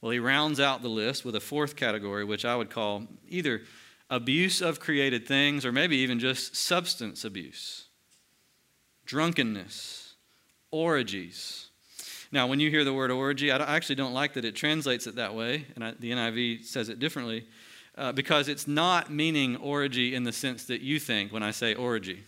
Well, 0.00 0.10
he 0.10 0.18
rounds 0.18 0.58
out 0.58 0.82
the 0.82 0.88
list 0.88 1.24
with 1.24 1.36
a 1.36 1.40
fourth 1.40 1.76
category, 1.76 2.24
which 2.24 2.44
I 2.44 2.56
would 2.56 2.70
call 2.70 3.06
either 3.28 3.62
abuse 4.10 4.60
of 4.60 4.80
created 4.80 5.26
things 5.26 5.64
or 5.64 5.72
maybe 5.72 5.96
even 5.98 6.18
just 6.18 6.56
substance 6.56 7.24
abuse, 7.24 7.86
drunkenness, 9.06 10.14
orgies, 10.70 11.70
now, 12.32 12.46
when 12.46 12.60
you 12.60 12.70
hear 12.70 12.82
the 12.82 12.94
word 12.94 13.10
orgy, 13.10 13.52
I 13.52 13.58
actually 13.76 13.96
don't 13.96 14.14
like 14.14 14.32
that 14.34 14.46
it 14.46 14.56
translates 14.56 15.06
it 15.06 15.16
that 15.16 15.34
way, 15.34 15.66
and 15.74 15.84
I, 15.84 15.90
the 15.90 16.12
NIV 16.12 16.64
says 16.64 16.88
it 16.88 16.98
differently, 16.98 17.46
uh, 17.94 18.12
because 18.12 18.48
it's 18.48 18.66
not 18.66 19.10
meaning 19.10 19.56
orgy 19.56 20.14
in 20.14 20.24
the 20.24 20.32
sense 20.32 20.64
that 20.64 20.80
you 20.80 20.98
think 20.98 21.30
when 21.30 21.42
I 21.42 21.50
say 21.50 21.74
orgy. 21.74 22.24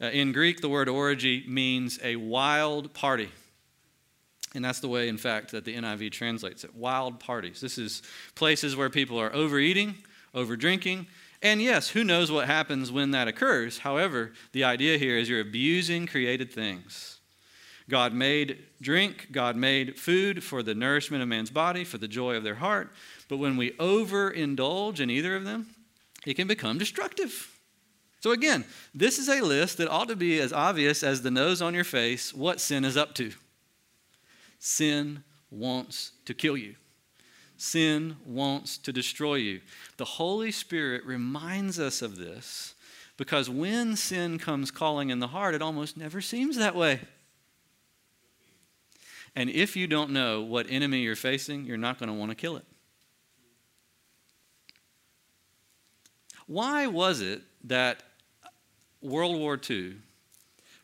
Uh, 0.00 0.06
in 0.06 0.32
Greek, 0.32 0.60
the 0.60 0.68
word 0.68 0.88
orgy 0.88 1.44
means 1.46 1.98
a 2.02 2.16
wild 2.16 2.92
party. 2.94 3.30
And 4.54 4.64
that's 4.64 4.80
the 4.80 4.88
way, 4.88 5.08
in 5.08 5.18
fact, 5.18 5.52
that 5.52 5.64
the 5.64 5.76
NIV 5.76 6.10
translates 6.12 6.64
it 6.64 6.74
wild 6.74 7.20
parties. 7.20 7.60
This 7.60 7.78
is 7.78 8.02
places 8.34 8.74
where 8.74 8.90
people 8.90 9.18
are 9.18 9.32
overeating, 9.32 9.94
over 10.34 10.56
drinking, 10.56 11.06
and 11.42 11.62
yes, 11.62 11.88
who 11.88 12.04
knows 12.04 12.30
what 12.30 12.46
happens 12.46 12.92
when 12.92 13.12
that 13.12 13.28
occurs. 13.28 13.78
However, 13.78 14.32
the 14.52 14.64
idea 14.64 14.98
here 14.98 15.16
is 15.16 15.28
you're 15.28 15.40
abusing 15.40 16.06
created 16.06 16.52
things. 16.52 17.18
God 17.88 18.12
made 18.12 18.58
drink, 18.80 19.28
God 19.32 19.56
made 19.56 19.98
food 19.98 20.44
for 20.44 20.62
the 20.62 20.74
nourishment 20.74 21.22
of 21.22 21.28
man's 21.28 21.50
body, 21.50 21.82
for 21.82 21.98
the 21.98 22.06
joy 22.06 22.36
of 22.36 22.44
their 22.44 22.56
heart. 22.56 22.92
But 23.28 23.38
when 23.38 23.56
we 23.56 23.72
overindulge 23.72 25.00
in 25.00 25.10
either 25.10 25.34
of 25.34 25.44
them, 25.44 25.68
it 26.26 26.34
can 26.34 26.46
become 26.46 26.78
destructive. 26.78 27.49
So, 28.20 28.32
again, 28.32 28.66
this 28.94 29.18
is 29.18 29.28
a 29.30 29.40
list 29.40 29.78
that 29.78 29.88
ought 29.88 30.08
to 30.08 30.16
be 30.16 30.38
as 30.40 30.52
obvious 30.52 31.02
as 31.02 31.22
the 31.22 31.30
nose 31.30 31.62
on 31.62 31.74
your 31.74 31.84
face 31.84 32.34
what 32.34 32.60
sin 32.60 32.84
is 32.84 32.96
up 32.96 33.14
to. 33.14 33.32
Sin 34.58 35.24
wants 35.50 36.12
to 36.26 36.34
kill 36.34 36.56
you, 36.56 36.76
sin 37.56 38.16
wants 38.26 38.76
to 38.78 38.92
destroy 38.92 39.36
you. 39.36 39.62
The 39.96 40.04
Holy 40.04 40.52
Spirit 40.52 41.04
reminds 41.06 41.80
us 41.80 42.02
of 42.02 42.18
this 42.18 42.74
because 43.16 43.48
when 43.48 43.96
sin 43.96 44.38
comes 44.38 44.70
calling 44.70 45.08
in 45.08 45.18
the 45.18 45.28
heart, 45.28 45.54
it 45.54 45.62
almost 45.62 45.96
never 45.96 46.20
seems 46.20 46.56
that 46.56 46.76
way. 46.76 47.00
And 49.34 49.48
if 49.48 49.76
you 49.76 49.86
don't 49.86 50.10
know 50.10 50.42
what 50.42 50.66
enemy 50.68 51.00
you're 51.00 51.16
facing, 51.16 51.64
you're 51.64 51.76
not 51.78 51.98
going 51.98 52.08
to 52.08 52.14
want 52.14 52.30
to 52.30 52.34
kill 52.34 52.56
it. 52.56 52.64
Why 56.46 56.86
was 56.86 57.20
it 57.20 57.42
that 57.64 58.02
World 59.00 59.36
War 59.36 59.58
II 59.68 59.96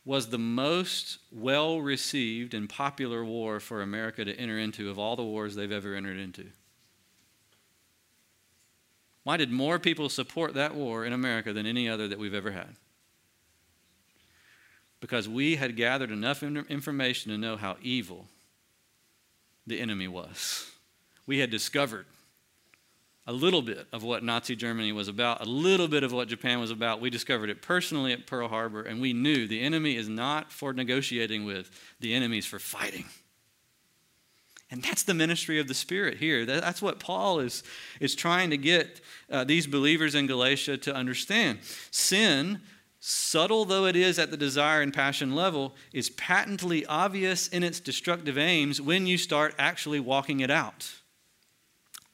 was 0.05 0.29
the 0.29 0.39
most 0.39 1.19
well 1.33 1.81
received 1.81 2.55
and 2.55 2.69
popular 2.69 3.25
war 3.25 3.59
for 3.61 3.83
America 3.83 4.25
to 4.25 4.35
enter 4.35 4.59
into 4.59 4.89
of 4.89 4.99
all 4.99 5.17
the 5.17 5.25
wars 5.25 5.55
they've 5.55 5.73
ever 5.73 5.95
entered 5.95 6.19
into? 6.19 6.47
Why 9.25 9.37
did 9.37 9.51
more 9.51 9.81
people 9.81 10.09
support 10.09 10.55
that 10.55 10.77
war 10.77 11.05
in 11.05 11.13
America 11.13 11.53
than 11.53 11.67
any 11.67 11.89
other 11.89 12.07
that 12.07 12.19
we've 12.19 12.33
ever 12.33 12.53
had? 12.53 12.77
Because 15.01 15.29
we 15.29 15.57
had 15.57 15.77
gathered 15.77 16.13
enough 16.13 16.45
information 16.45 17.33
to 17.33 17.39
know 17.39 17.57
how 17.57 17.77
evil 17.83 18.29
the 19.67 19.81
enemy 19.81 20.07
was. 20.07 20.71
We 21.27 21.41
had 21.41 21.51
discovered 21.51 22.07
a 23.27 23.33
little 23.33 23.63
bit 23.63 23.87
of 23.93 24.03
what 24.03 24.23
Nazi 24.23 24.55
Germany 24.55 24.93
was 24.93 25.09
about, 25.09 25.41
a 25.41 25.49
little 25.49 25.89
bit 25.89 26.05
of 26.05 26.13
what 26.13 26.29
Japan 26.29 26.61
was 26.61 26.71
about. 26.71 27.01
We 27.01 27.11
discovered 27.11 27.51
it 27.51 27.63
personally 27.63 28.13
at 28.13 28.27
Pearl 28.27 28.49
Harbor, 28.49 28.83
and 28.83 29.01
we 29.01 29.13
knew 29.13 29.47
the 29.49 29.61
enemy 29.61 29.97
is 29.97 30.09
not 30.09 30.53
for 30.53 30.73
negotiating 30.73 31.45
with, 31.45 31.71
the 32.01 32.15
enemy 32.15 32.39
is 32.39 32.47
for 32.47 32.59
fighting. 32.59 33.07
And 34.71 34.83
that's 34.83 35.05
the 35.05 35.15
ministry 35.15 35.61
of 35.61 35.69
the 35.69 35.75
Spirit 35.75 36.19
here. 36.19 36.45
That's 36.45 36.83
what 36.83 36.99
Paul 36.99 37.41
is, 37.41 37.63
is 38.01 38.15
trying 38.15 38.51
to 38.51 38.57
get 38.57 39.01
uh, 39.31 39.45
these 39.45 39.67
believers 39.67 40.15
in 40.15 40.27
Galatia 40.27 40.77
to 40.79 40.95
understand. 40.95 41.61
Sin 41.91 42.61
subtle 43.09 43.65
though 43.65 43.87
it 43.87 43.95
is 43.95 44.19
at 44.19 44.33
the 44.33 44.37
desire 44.37 44.81
and 44.81 44.93
passion 44.93 45.33
level, 45.33 45.77
is 45.93 46.11
patently 46.11 46.85
obvious 46.87 47.47
in 47.47 47.63
its 47.63 47.79
destructive 47.79 48.37
aims 48.37 48.81
when 48.81 49.07
you 49.07 49.17
start 49.17 49.55
actually 49.59 50.01
walking 50.01 50.41
it 50.41 50.51
out. 50.51 50.93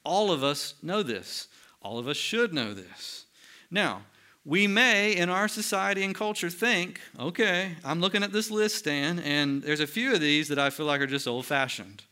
All 0.03 0.31
of 0.31 0.43
us 0.43 0.75
know 0.81 1.03
this. 1.03 1.47
All 1.81 1.99
of 1.99 2.07
us 2.07 2.17
should 2.17 2.53
know 2.53 2.73
this. 2.73 3.25
Now, 3.69 4.03
we 4.45 4.67
may 4.67 5.15
in 5.15 5.29
our 5.29 5.47
society 5.47 6.03
and 6.03 6.13
culture 6.13 6.49
think, 6.49 6.99
okay, 7.17 7.75
I'm 7.83 8.01
looking 8.01 8.23
at 8.23 8.33
this 8.33 8.51
list, 8.51 8.75
Stan, 8.75 9.19
and 9.19 9.61
there's 9.61 9.79
a 9.79 9.87
few 9.87 10.13
of 10.13 10.19
these 10.19 10.49
that 10.49 10.59
I 10.59 10.69
feel 10.69 10.85
like 10.85 11.01
are 11.01 11.07
just 11.07 11.27
old 11.27 11.45
fashioned. 11.45 12.03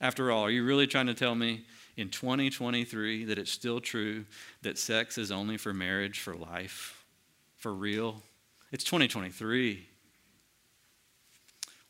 After 0.00 0.30
all, 0.30 0.44
are 0.44 0.50
you 0.50 0.64
really 0.64 0.86
trying 0.86 1.06
to 1.06 1.14
tell 1.14 1.34
me 1.34 1.64
in 1.96 2.10
2023 2.10 3.24
that 3.24 3.38
it's 3.38 3.50
still 3.50 3.80
true 3.80 4.26
that 4.60 4.78
sex 4.78 5.16
is 5.16 5.32
only 5.32 5.56
for 5.56 5.72
marriage, 5.72 6.20
for 6.20 6.34
life, 6.34 7.04
for 7.56 7.72
real? 7.72 8.22
It's 8.72 8.84
2023. 8.84 9.88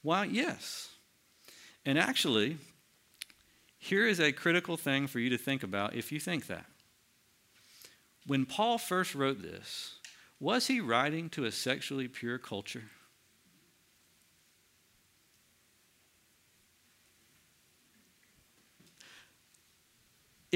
Why, 0.02 0.24
yes. 0.26 0.88
And 1.84 1.98
actually, 1.98 2.58
here 3.86 4.06
is 4.06 4.20
a 4.20 4.32
critical 4.32 4.76
thing 4.76 5.06
for 5.06 5.18
you 5.18 5.30
to 5.30 5.38
think 5.38 5.62
about 5.62 5.94
if 5.94 6.12
you 6.12 6.20
think 6.20 6.46
that. 6.46 6.66
When 8.26 8.44
Paul 8.44 8.78
first 8.78 9.14
wrote 9.14 9.40
this, 9.40 10.00
was 10.40 10.66
he 10.66 10.80
writing 10.80 11.30
to 11.30 11.44
a 11.44 11.52
sexually 11.52 12.08
pure 12.08 12.38
culture? 12.38 12.84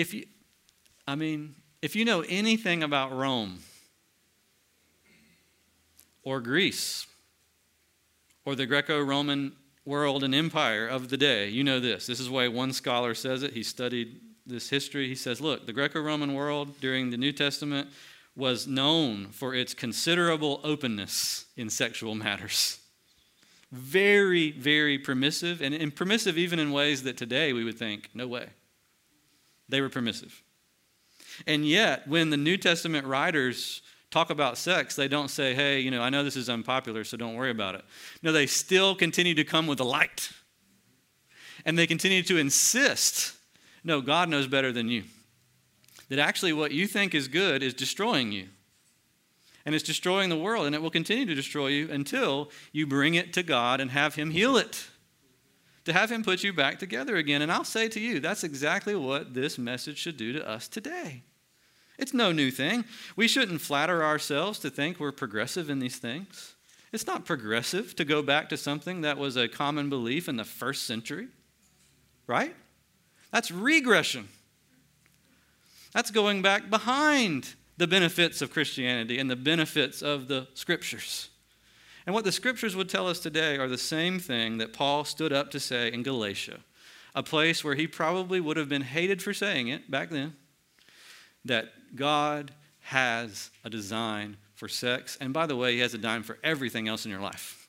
if 0.00 0.14
you, 0.14 0.24
I 1.06 1.14
mean, 1.14 1.54
if 1.82 1.94
you 1.94 2.04
know 2.04 2.24
anything 2.28 2.82
about 2.82 3.12
Rome 3.12 3.58
or 6.22 6.40
Greece 6.40 7.06
or 8.44 8.54
the 8.54 8.66
Greco 8.66 9.00
Roman 9.00 9.52
world 9.90 10.22
and 10.22 10.34
empire 10.34 10.86
of 10.86 11.08
the 11.08 11.16
day, 11.16 11.48
you 11.48 11.64
know 11.64 11.80
this. 11.80 12.06
This 12.06 12.20
is 12.20 12.30
why 12.30 12.46
one 12.46 12.72
scholar 12.72 13.12
says 13.12 13.42
it. 13.42 13.52
He 13.54 13.64
studied 13.64 14.20
this 14.46 14.70
history. 14.70 15.08
He 15.08 15.16
says, 15.16 15.40
look, 15.40 15.66
the 15.66 15.72
Greco 15.72 16.00
Roman 16.00 16.32
world 16.32 16.80
during 16.80 17.10
the 17.10 17.16
New 17.16 17.32
Testament 17.32 17.88
was 18.36 18.68
known 18.68 19.26
for 19.32 19.52
its 19.52 19.74
considerable 19.74 20.60
openness 20.62 21.46
in 21.56 21.68
sexual 21.68 22.14
matters. 22.14 22.78
Very, 23.72 24.52
very 24.52 24.96
permissive, 24.96 25.60
and, 25.60 25.74
and 25.74 25.94
permissive 25.94 26.38
even 26.38 26.60
in 26.60 26.70
ways 26.70 27.02
that 27.02 27.16
today 27.16 27.52
we 27.52 27.64
would 27.64 27.78
think, 27.78 28.10
no 28.14 28.28
way. 28.28 28.48
They 29.68 29.80
were 29.80 29.88
permissive. 29.88 30.40
And 31.48 31.66
yet, 31.66 32.06
when 32.06 32.30
the 32.30 32.36
New 32.36 32.56
Testament 32.56 33.06
writers 33.06 33.82
talk 34.10 34.30
about 34.30 34.58
sex, 34.58 34.96
they 34.96 35.08
don't 35.08 35.28
say, 35.28 35.54
hey, 35.54 35.80
you 35.80 35.90
know, 35.90 36.02
I 36.02 36.10
know 36.10 36.24
this 36.24 36.36
is 36.36 36.48
unpopular, 36.48 37.04
so 37.04 37.16
don't 37.16 37.36
worry 37.36 37.50
about 37.50 37.74
it. 37.74 37.84
No, 38.22 38.32
they 38.32 38.46
still 38.46 38.94
continue 38.94 39.34
to 39.34 39.44
come 39.44 39.66
with 39.66 39.78
the 39.78 39.84
light. 39.84 40.30
And 41.64 41.78
they 41.78 41.86
continue 41.86 42.22
to 42.24 42.38
insist 42.38 43.34
no, 43.84 44.00
God 44.00 44.28
knows 44.28 44.46
better 44.46 44.72
than 44.72 44.88
you. 44.88 45.04
That 46.08 46.18
actually 46.18 46.52
what 46.52 46.72
you 46.72 46.86
think 46.86 47.14
is 47.14 47.28
good 47.28 47.62
is 47.62 47.74
destroying 47.74 48.32
you. 48.32 48.48
And 49.64 49.74
it's 49.74 49.84
destroying 49.84 50.30
the 50.30 50.38
world, 50.38 50.66
and 50.66 50.74
it 50.74 50.82
will 50.82 50.90
continue 50.90 51.26
to 51.26 51.34
destroy 51.34 51.68
you 51.68 51.90
until 51.90 52.50
you 52.72 52.86
bring 52.86 53.14
it 53.14 53.32
to 53.34 53.42
God 53.42 53.80
and 53.80 53.90
have 53.90 54.14
Him 54.14 54.30
heal 54.30 54.56
it. 54.56 54.86
To 55.84 55.92
have 55.92 56.10
Him 56.10 56.24
put 56.24 56.42
you 56.42 56.52
back 56.52 56.78
together 56.78 57.16
again. 57.16 57.42
And 57.42 57.52
I'll 57.52 57.64
say 57.64 57.88
to 57.88 58.00
you, 58.00 58.20
that's 58.20 58.42
exactly 58.42 58.94
what 58.94 59.34
this 59.34 59.58
message 59.58 59.98
should 59.98 60.16
do 60.16 60.32
to 60.32 60.48
us 60.48 60.66
today. 60.66 61.22
It's 62.00 62.14
no 62.14 62.32
new 62.32 62.50
thing. 62.50 62.86
We 63.14 63.28
shouldn't 63.28 63.60
flatter 63.60 64.02
ourselves 64.02 64.58
to 64.60 64.70
think 64.70 64.98
we're 64.98 65.12
progressive 65.12 65.68
in 65.68 65.80
these 65.80 65.98
things. 65.98 66.54
It's 66.92 67.06
not 67.06 67.26
progressive 67.26 67.94
to 67.96 68.06
go 68.06 68.22
back 68.22 68.48
to 68.48 68.56
something 68.56 69.02
that 69.02 69.18
was 69.18 69.36
a 69.36 69.48
common 69.48 69.90
belief 69.90 70.26
in 70.26 70.36
the 70.36 70.44
first 70.44 70.84
century, 70.86 71.28
right? 72.26 72.56
That's 73.30 73.50
regression. 73.50 74.28
That's 75.92 76.10
going 76.10 76.40
back 76.40 76.70
behind 76.70 77.54
the 77.76 77.86
benefits 77.86 78.40
of 78.40 78.50
Christianity 78.50 79.18
and 79.18 79.30
the 79.30 79.36
benefits 79.36 80.00
of 80.00 80.26
the 80.26 80.48
scriptures. 80.54 81.28
And 82.06 82.14
what 82.14 82.24
the 82.24 82.32
scriptures 82.32 82.74
would 82.74 82.88
tell 82.88 83.08
us 83.08 83.20
today 83.20 83.58
are 83.58 83.68
the 83.68 83.78
same 83.78 84.18
thing 84.18 84.56
that 84.56 84.72
Paul 84.72 85.04
stood 85.04 85.34
up 85.34 85.50
to 85.50 85.60
say 85.60 85.92
in 85.92 86.02
Galatia, 86.02 86.60
a 87.14 87.22
place 87.22 87.62
where 87.62 87.74
he 87.74 87.86
probably 87.86 88.40
would 88.40 88.56
have 88.56 88.70
been 88.70 88.82
hated 88.82 89.22
for 89.22 89.34
saying 89.34 89.68
it 89.68 89.90
back 89.90 90.08
then, 90.08 90.34
that 91.44 91.72
God 91.94 92.52
has 92.80 93.50
a 93.64 93.70
design 93.70 94.36
for 94.54 94.68
sex. 94.68 95.16
And 95.20 95.32
by 95.32 95.46
the 95.46 95.56
way, 95.56 95.74
He 95.74 95.80
has 95.80 95.94
a 95.94 95.98
design 95.98 96.22
for 96.22 96.38
everything 96.42 96.88
else 96.88 97.04
in 97.04 97.10
your 97.10 97.20
life. 97.20 97.68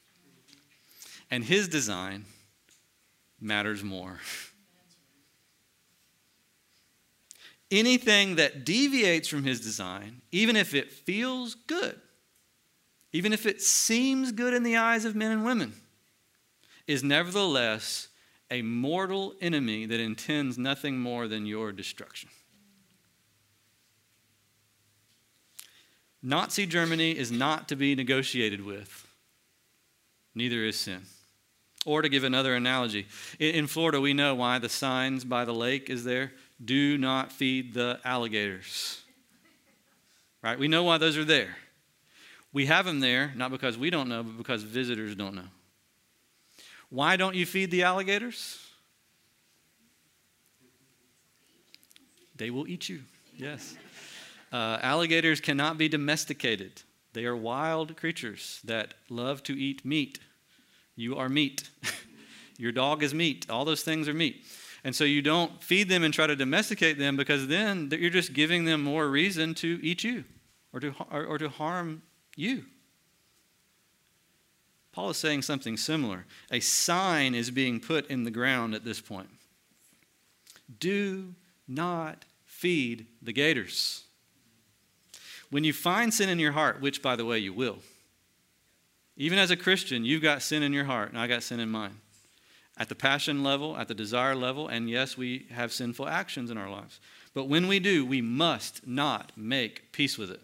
And 1.29 1.43
His 1.43 1.67
design 1.67 2.25
matters 3.39 3.83
more. 3.83 4.19
Anything 7.69 8.35
that 8.35 8.65
deviates 8.65 9.29
from 9.29 9.43
His 9.43 9.61
design, 9.61 10.21
even 10.31 10.55
if 10.55 10.73
it 10.73 10.91
feels 10.91 11.55
good, 11.55 11.99
even 13.13 13.31
if 13.33 13.45
it 13.45 13.61
seems 13.61 14.31
good 14.31 14.53
in 14.53 14.63
the 14.63 14.77
eyes 14.77 15.05
of 15.05 15.15
men 15.15 15.31
and 15.31 15.45
women, 15.45 15.73
is 16.87 17.03
nevertheless 17.03 18.09
a 18.49 18.61
mortal 18.61 19.33
enemy 19.39 19.85
that 19.85 19.99
intends 19.99 20.57
nothing 20.57 20.99
more 20.99 21.27
than 21.27 21.45
your 21.45 21.71
destruction. 21.71 22.29
Nazi 26.23 26.65
Germany 26.65 27.17
is 27.17 27.31
not 27.31 27.67
to 27.69 27.75
be 27.75 27.95
negotiated 27.95 28.63
with, 28.63 29.07
neither 30.35 30.63
is 30.63 30.79
sin. 30.79 31.01
Or 31.83 32.03
to 32.03 32.09
give 32.09 32.23
another 32.23 32.53
analogy, 32.53 33.07
in 33.39 33.65
Florida, 33.65 33.99
we 33.99 34.13
know 34.13 34.35
why 34.35 34.59
the 34.59 34.69
signs 34.69 35.25
by 35.25 35.45
the 35.45 35.53
lake 35.53 35.89
is 35.89 36.03
there 36.03 36.31
do 36.63 36.95
not 36.95 37.31
feed 37.31 37.73
the 37.73 37.99
alligators. 38.05 39.01
Right? 40.43 40.59
We 40.59 40.67
know 40.67 40.83
why 40.83 40.99
those 40.99 41.17
are 41.17 41.25
there. 41.25 41.55
We 42.53 42.67
have 42.67 42.85
them 42.85 42.99
there, 42.99 43.33
not 43.35 43.49
because 43.49 43.77
we 43.77 43.89
don't 43.89 44.09
know, 44.09 44.23
but 44.23 44.37
because 44.37 44.61
visitors 44.61 45.15
don't 45.15 45.33
know. 45.33 45.47
Why 46.89 47.15
don't 47.15 47.35
you 47.35 47.45
feed 47.45 47.71
the 47.71 47.83
alligators? 47.83 48.59
They 52.35 52.49
will 52.49 52.67
eat 52.67 52.89
you. 52.89 53.01
Yes. 53.37 53.75
Uh, 54.51 54.77
alligators 54.81 55.39
cannot 55.39 55.77
be 55.77 55.87
domesticated. 55.87 56.81
They 57.13 57.25
are 57.25 57.35
wild 57.35 57.95
creatures 57.95 58.59
that 58.63 58.93
love 59.09 59.43
to 59.43 59.53
eat 59.53 59.85
meat. 59.85 60.19
You 60.95 61.17
are 61.17 61.29
meat. 61.29 61.69
Your 62.57 62.71
dog 62.71 63.03
is 63.03 63.13
meat. 63.13 63.49
All 63.49 63.65
those 63.65 63.83
things 63.83 64.07
are 64.07 64.13
meat. 64.13 64.45
And 64.83 64.95
so 64.95 65.03
you 65.03 65.21
don't 65.21 65.61
feed 65.63 65.89
them 65.89 66.03
and 66.03 66.13
try 66.13 66.27
to 66.27 66.35
domesticate 66.35 66.97
them 66.97 67.15
because 67.15 67.47
then 67.47 67.89
you're 67.91 68.09
just 68.09 68.33
giving 68.33 68.65
them 68.65 68.81
more 68.81 69.07
reason 69.07 69.53
to 69.55 69.79
eat 69.83 70.03
you 70.03 70.23
or 70.73 70.79
to, 70.79 70.93
or, 71.11 71.25
or 71.25 71.37
to 71.37 71.49
harm 71.49 72.01
you. 72.35 72.65
Paul 74.91 75.11
is 75.11 75.17
saying 75.17 75.43
something 75.43 75.77
similar. 75.77 76.25
A 76.51 76.59
sign 76.59 77.35
is 77.35 77.51
being 77.51 77.79
put 77.79 78.07
in 78.07 78.23
the 78.23 78.31
ground 78.31 78.73
at 78.73 78.83
this 78.83 78.99
point. 78.99 79.29
Do 80.79 81.35
not 81.67 82.25
feed 82.43 83.07
the 83.21 83.33
gators. 83.33 84.05
When 85.51 85.63
you 85.63 85.73
find 85.73 86.13
sin 86.13 86.29
in 86.29 86.39
your 86.39 86.53
heart, 86.53 86.81
which, 86.81 87.01
by 87.01 87.15
the 87.15 87.25
way, 87.25 87.37
you 87.37 87.53
will, 87.53 87.79
even 89.17 89.37
as 89.37 89.51
a 89.51 89.57
Christian, 89.57 90.03
you've 90.03 90.23
got 90.23 90.41
sin 90.41 90.63
in 90.63 90.73
your 90.73 90.85
heart, 90.85 91.09
and 91.09 91.19
I 91.19 91.27
got 91.27 91.43
sin 91.43 91.59
in 91.59 91.69
mine. 91.69 91.97
At 92.77 92.89
the 92.89 92.95
passion 92.95 93.43
level, 93.43 93.77
at 93.77 93.87
the 93.87 93.93
desire 93.93 94.33
level, 94.33 94.67
and 94.67 94.89
yes, 94.89 95.17
we 95.17 95.45
have 95.51 95.73
sinful 95.73 96.07
actions 96.07 96.49
in 96.49 96.57
our 96.57 96.69
lives. 96.69 96.99
But 97.33 97.49
when 97.49 97.67
we 97.67 97.79
do, 97.79 98.05
we 98.05 98.21
must 98.21 98.87
not 98.87 99.33
make 99.35 99.91
peace 99.91 100.17
with 100.17 100.31
it. 100.31 100.41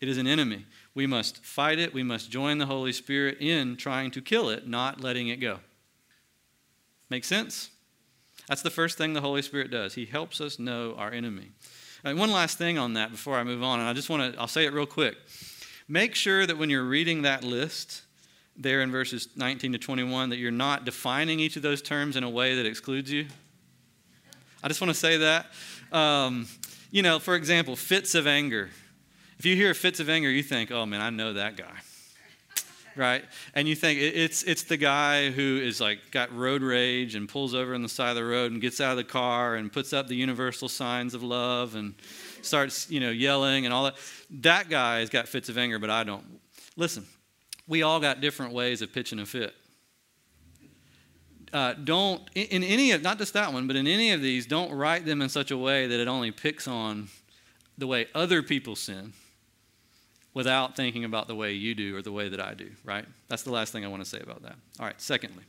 It 0.00 0.08
is 0.08 0.18
an 0.18 0.26
enemy. 0.26 0.64
We 0.94 1.06
must 1.06 1.44
fight 1.44 1.78
it. 1.78 1.92
We 1.92 2.02
must 2.02 2.30
join 2.30 2.58
the 2.58 2.66
Holy 2.66 2.92
Spirit 2.92 3.38
in 3.40 3.76
trying 3.76 4.10
to 4.12 4.22
kill 4.22 4.48
it, 4.48 4.66
not 4.66 5.00
letting 5.00 5.28
it 5.28 5.36
go. 5.36 5.60
Make 7.10 7.24
sense? 7.24 7.70
That's 8.48 8.62
the 8.62 8.70
first 8.70 8.96
thing 8.96 9.12
the 9.12 9.20
Holy 9.20 9.42
Spirit 9.42 9.70
does. 9.70 9.94
He 9.94 10.06
helps 10.06 10.40
us 10.40 10.58
know 10.58 10.94
our 10.96 11.12
enemy. 11.12 11.50
One 12.02 12.30
last 12.30 12.58
thing 12.58 12.78
on 12.78 12.94
that 12.94 13.10
before 13.10 13.36
I 13.36 13.44
move 13.44 13.62
on, 13.62 13.80
and 13.80 13.88
I 13.88 13.92
just 13.92 14.08
want 14.08 14.32
to, 14.32 14.40
I'll 14.40 14.48
say 14.48 14.66
it 14.66 14.72
real 14.72 14.86
quick. 14.86 15.16
Make 15.88 16.14
sure 16.14 16.46
that 16.46 16.56
when 16.56 16.70
you're 16.70 16.84
reading 16.84 17.22
that 17.22 17.42
list, 17.42 18.02
there 18.56 18.82
in 18.82 18.90
verses 18.90 19.28
19 19.36 19.72
to 19.72 19.78
21, 19.78 20.30
that 20.30 20.36
you're 20.36 20.50
not 20.50 20.84
defining 20.84 21.40
each 21.40 21.56
of 21.56 21.62
those 21.62 21.82
terms 21.82 22.16
in 22.16 22.24
a 22.24 22.30
way 22.30 22.54
that 22.56 22.66
excludes 22.66 23.10
you. 23.10 23.26
I 24.62 24.68
just 24.68 24.80
want 24.80 24.90
to 24.92 24.98
say 24.98 25.16
that. 25.18 25.46
Um, 25.92 26.46
you 26.90 27.02
know, 27.02 27.18
for 27.18 27.34
example, 27.34 27.76
fits 27.76 28.14
of 28.14 28.26
anger. 28.26 28.70
If 29.38 29.46
you 29.46 29.54
hear 29.54 29.72
fits 29.74 30.00
of 30.00 30.08
anger, 30.08 30.30
you 30.30 30.42
think, 30.42 30.70
oh 30.70 30.86
man, 30.86 31.00
I 31.00 31.10
know 31.10 31.32
that 31.34 31.56
guy 31.56 31.78
right? 32.98 33.24
And 33.54 33.68
you 33.68 33.74
think 33.74 34.00
it's 34.00 34.42
it's 34.42 34.64
the 34.64 34.76
guy 34.76 35.30
who 35.30 35.58
is 35.62 35.80
like 35.80 36.10
got 36.10 36.34
road 36.34 36.62
rage 36.62 37.14
and 37.14 37.28
pulls 37.28 37.54
over 37.54 37.74
on 37.74 37.82
the 37.82 37.88
side 37.88 38.10
of 38.10 38.16
the 38.16 38.24
road 38.24 38.52
and 38.52 38.60
gets 38.60 38.80
out 38.80 38.90
of 38.90 38.96
the 38.96 39.04
car 39.04 39.54
and 39.54 39.72
puts 39.72 39.92
up 39.92 40.08
the 40.08 40.16
universal 40.16 40.68
signs 40.68 41.14
of 41.14 41.22
love 41.22 41.74
and 41.74 41.94
starts 42.42 42.90
you 42.90 43.00
know 43.00 43.10
yelling 43.10 43.64
and 43.64 43.72
all 43.72 43.84
that. 43.84 43.94
That 44.30 44.68
guy 44.68 44.98
has 44.98 45.08
got 45.08 45.28
fits 45.28 45.48
of 45.48 45.56
anger, 45.56 45.78
but 45.78 45.90
I 45.90 46.04
don't. 46.04 46.24
Listen, 46.76 47.06
we 47.66 47.82
all 47.82 48.00
got 48.00 48.20
different 48.20 48.52
ways 48.52 48.82
of 48.82 48.92
pitching 48.92 49.20
a 49.20 49.26
fit. 49.26 49.54
Uh, 51.52 51.72
don't 51.72 52.28
in, 52.34 52.62
in 52.62 52.64
any 52.64 52.90
of 52.90 53.02
not 53.02 53.18
just 53.18 53.32
that 53.32 53.52
one, 53.52 53.66
but 53.66 53.76
in 53.76 53.86
any 53.86 54.10
of 54.10 54.20
these, 54.20 54.46
don't 54.46 54.72
write 54.72 55.06
them 55.06 55.22
in 55.22 55.28
such 55.28 55.50
a 55.50 55.56
way 55.56 55.86
that 55.86 56.00
it 56.00 56.08
only 56.08 56.30
picks 56.30 56.66
on 56.68 57.08
the 57.78 57.86
way 57.86 58.08
other 58.14 58.42
people 58.42 58.74
sin 58.74 59.12
without 60.34 60.76
thinking 60.76 61.04
about 61.04 61.26
the 61.26 61.34
way 61.34 61.52
you 61.52 61.74
do 61.74 61.96
or 61.96 62.02
the 62.02 62.12
way 62.12 62.28
that 62.28 62.40
I 62.40 62.54
do, 62.54 62.70
right? 62.84 63.04
That's 63.28 63.42
the 63.42 63.50
last 63.50 63.72
thing 63.72 63.84
I 63.84 63.88
want 63.88 64.02
to 64.02 64.08
say 64.08 64.20
about 64.20 64.42
that. 64.42 64.56
All 64.78 64.86
right, 64.86 65.00
secondly, 65.00 65.44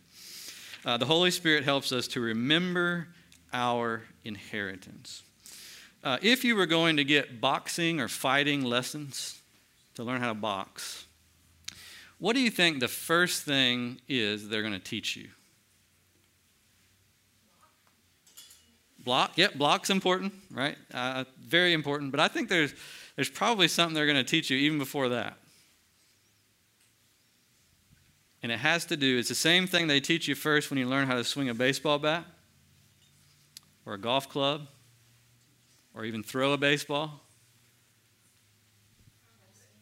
uh, 0.85 0.97
the 0.97 1.05
Holy 1.05 1.31
Spirit 1.31 1.63
helps 1.63 1.91
us 1.91 2.07
to 2.09 2.21
remember 2.21 3.07
our 3.53 4.03
inheritance. 4.23 5.23
Uh, 6.03 6.17
if 6.21 6.43
you 6.43 6.55
were 6.55 6.65
going 6.65 6.97
to 6.97 7.03
get 7.03 7.41
boxing 7.41 7.99
or 7.99 8.07
fighting 8.07 8.63
lessons 8.63 9.37
to 9.95 10.03
learn 10.03 10.21
how 10.21 10.29
to 10.29 10.33
box, 10.33 11.05
what 12.19 12.33
do 12.33 12.41
you 12.41 12.49
think 12.49 12.79
the 12.79 12.87
first 12.87 13.43
thing 13.43 13.99
is 14.07 14.49
they're 14.49 14.61
going 14.61 14.73
to 14.73 14.79
teach 14.79 15.15
you? 15.15 15.27
Block, 19.03 19.37
yep, 19.37 19.55
block's 19.55 19.89
important, 19.89 20.33
right? 20.51 20.77
Uh, 20.93 21.23
very 21.41 21.73
important. 21.73 22.11
But 22.11 22.19
I 22.19 22.27
think 22.27 22.49
there's 22.49 22.73
there's 23.19 23.29
probably 23.29 23.67
something 23.67 23.93
they're 23.93 24.05
going 24.05 24.15
to 24.15 24.23
teach 24.23 24.49
you 24.49 24.57
even 24.57 24.77
before 24.77 25.09
that. 25.09 25.37
And 28.41 28.49
it 28.49 28.59
has 28.59 28.85
to 28.85 28.95
do, 28.95 29.17
it's 29.17 29.27
the 29.27 29.35
same 29.35 29.67
thing 29.67 29.87
they 29.87 29.99
teach 29.99 30.29
you 30.29 30.35
first 30.35 30.69
when 30.69 30.79
you 30.79 30.87
learn 30.87 31.05
how 31.05 31.15
to 31.15 31.25
swing 31.25 31.49
a 31.49 31.53
baseball 31.53 31.99
bat 31.99 32.23
or 33.85 33.95
a 33.95 33.97
golf 33.97 34.29
club 34.29 34.69
or 35.93 36.05
even 36.05 36.23
throw 36.23 36.53
a 36.53 36.57
baseball. 36.57 37.19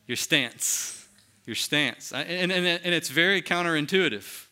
Your 0.08 0.18
stance. 0.18 1.08
Your 1.46 1.56
stance. 1.56 2.12
And, 2.12 2.52
and, 2.52 2.66
and 2.66 2.92
it's 2.96 3.10
very 3.10 3.44
counterintuitive. 3.44 4.48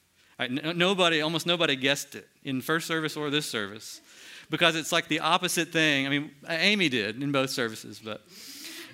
Nobody, 0.47 1.21
almost 1.21 1.47
nobody 1.47 1.75
guessed 1.75 2.13
it 2.13 2.27
in 2.43 2.61
first 2.61 2.85
service 2.85 3.17
or 3.17 3.31
this 3.31 3.47
service 3.47 3.99
because 4.51 4.75
it's 4.75 4.91
like 4.91 5.07
the 5.07 5.21
opposite 5.21 5.69
thing. 5.69 6.05
I 6.05 6.09
mean, 6.09 6.29
Amy 6.47 6.87
did 6.87 7.23
in 7.23 7.31
both 7.31 7.49
services, 7.49 7.99
but 7.99 8.21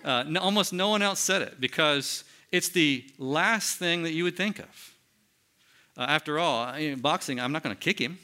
uh, 0.04 0.24
no, 0.28 0.40
almost 0.40 0.74
no 0.74 0.90
one 0.90 1.02
else 1.02 1.20
said 1.20 1.42
it 1.42 1.60
because 1.60 2.24
it's 2.52 2.70
the 2.70 3.06
last 3.18 3.78
thing 3.78 4.04
that 4.04 4.12
you 4.12 4.24
would 4.24 4.36
think 4.36 4.60
of. 4.60 4.96
Uh, 5.98 6.02
after 6.02 6.40
all, 6.40 6.74
boxing, 6.98 7.40
I'm 7.40 7.52
not 7.52 7.64
going 7.64 7.76
to 7.76 7.80
kick 7.80 8.00
him. 8.00 8.18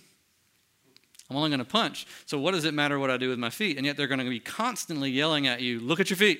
I'm 1.29 1.35
only 1.35 1.49
going 1.49 1.59
to 1.59 1.65
punch. 1.65 2.07
So, 2.25 2.39
what 2.39 2.51
does 2.51 2.63
it 2.63 2.73
matter 2.73 2.97
what 2.99 3.11
I 3.11 3.17
do 3.17 3.29
with 3.29 3.39
my 3.39 3.49
feet? 3.49 3.77
And 3.77 3.85
yet, 3.85 3.97
they're 3.97 4.07
going 4.07 4.19
to 4.19 4.29
be 4.29 4.39
constantly 4.39 5.09
yelling 5.11 5.45
at 5.47 5.61
you 5.61 5.79
look 5.79 5.99
at 5.99 6.09
your 6.09 6.17
feet, 6.17 6.39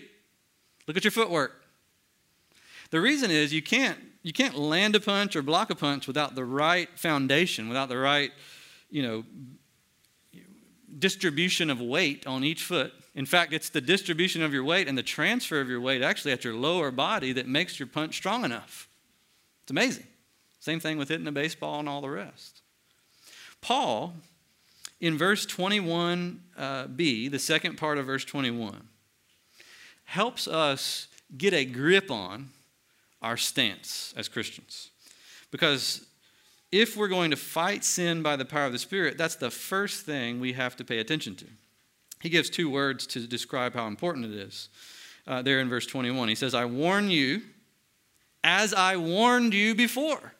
look 0.88 0.96
at 0.96 1.04
your 1.04 1.12
footwork. 1.12 1.64
The 2.90 3.02
reason 3.02 3.30
is 3.30 3.54
you 3.54 3.62
can't, 3.62 4.00
you 4.24 4.32
can't 4.32 4.58
land 4.58 4.96
a 4.96 5.02
punch 5.02 5.36
or 5.36 5.42
block 5.42 5.70
a 5.70 5.76
punch 5.76 6.08
without 6.08 6.36
the 6.36 6.46
right 6.46 6.88
foundation, 6.98 7.68
without 7.68 7.90
the 7.90 7.98
right 7.98 8.32
you 8.90 9.04
know, 9.04 9.26
distribution 10.98 11.70
of 11.70 11.82
weight 11.82 12.26
on 12.26 12.44
each 12.44 12.64
foot 12.64 12.94
In 13.18 13.26
fact, 13.26 13.52
it's 13.52 13.70
the 13.70 13.82
distribution 13.82 14.44
of 14.44 14.54
your 14.54 14.64
weight 14.64 14.88
and 14.88 14.96
the 14.96 15.02
transfer 15.02 15.60
of 15.60 15.68
your 15.68 15.82
weight 15.82 16.04
actually 16.04 16.34
at 16.34 16.44
your 16.44 16.54
lower 16.54 16.92
body 16.92 17.34
that 17.34 17.48
makes 17.48 17.80
your 17.80 17.88
punch 17.88 18.16
strong 18.16 18.46
enough. 18.46 18.88
It's 19.64 19.72
amazing. 19.72 20.06
Same 20.60 20.80
thing 20.80 21.00
with 21.00 21.10
hitting 21.10 21.26
a 21.26 21.32
baseball 21.32 21.80
and 21.80 21.90
all 21.90 22.00
the 22.00 22.12
rest. 22.12 22.62
Paul, 23.60 24.14
in 25.02 25.18
verse 25.18 25.48
21b, 25.48 26.38
uh, 26.58 26.86
the 27.32 27.40
second 27.40 27.76
part 27.76 27.98
of 27.98 28.06
verse 28.06 28.24
21, 28.24 28.88
helps 30.06 30.48
us 30.48 31.08
get 31.36 31.56
a 31.56 31.66
grip 31.66 32.12
on 32.12 32.52
our 33.24 33.36
stance 33.36 34.14
as 34.16 34.28
Christians. 34.28 34.92
Because 35.50 36.06
if 36.72 36.96
we're 36.96 37.08
going 37.08 37.32
to 37.32 37.38
fight 37.38 37.84
sin 37.84 38.22
by 38.22 38.36
the 38.36 38.46
power 38.46 38.68
of 38.68 38.74
the 38.74 38.80
Spirit, 38.80 39.18
that's 39.18 39.38
the 39.38 39.50
first 39.50 40.06
thing 40.06 40.40
we 40.40 40.54
have 40.54 40.76
to 40.76 40.84
pay 40.84 41.00
attention 41.00 41.36
to. 41.38 41.46
He 42.22 42.30
gives 42.30 42.50
two 42.50 42.70
words 42.70 43.06
to 43.08 43.28
describe 43.28 43.74
how 43.74 43.88
important 43.88 44.26
it 44.26 44.32
is. 44.32 44.70
Uh, 45.28 45.42
there 45.42 45.60
in 45.60 45.70
verse 45.70 45.86
21, 45.86 46.30
he 46.30 46.36
says, 46.36 46.54
I 46.54 46.66
warn 46.66 47.10
you 47.10 47.42
as 48.44 48.74
I 48.74 48.96
warned 48.98 49.54
you 49.54 49.76
before. 49.76 50.34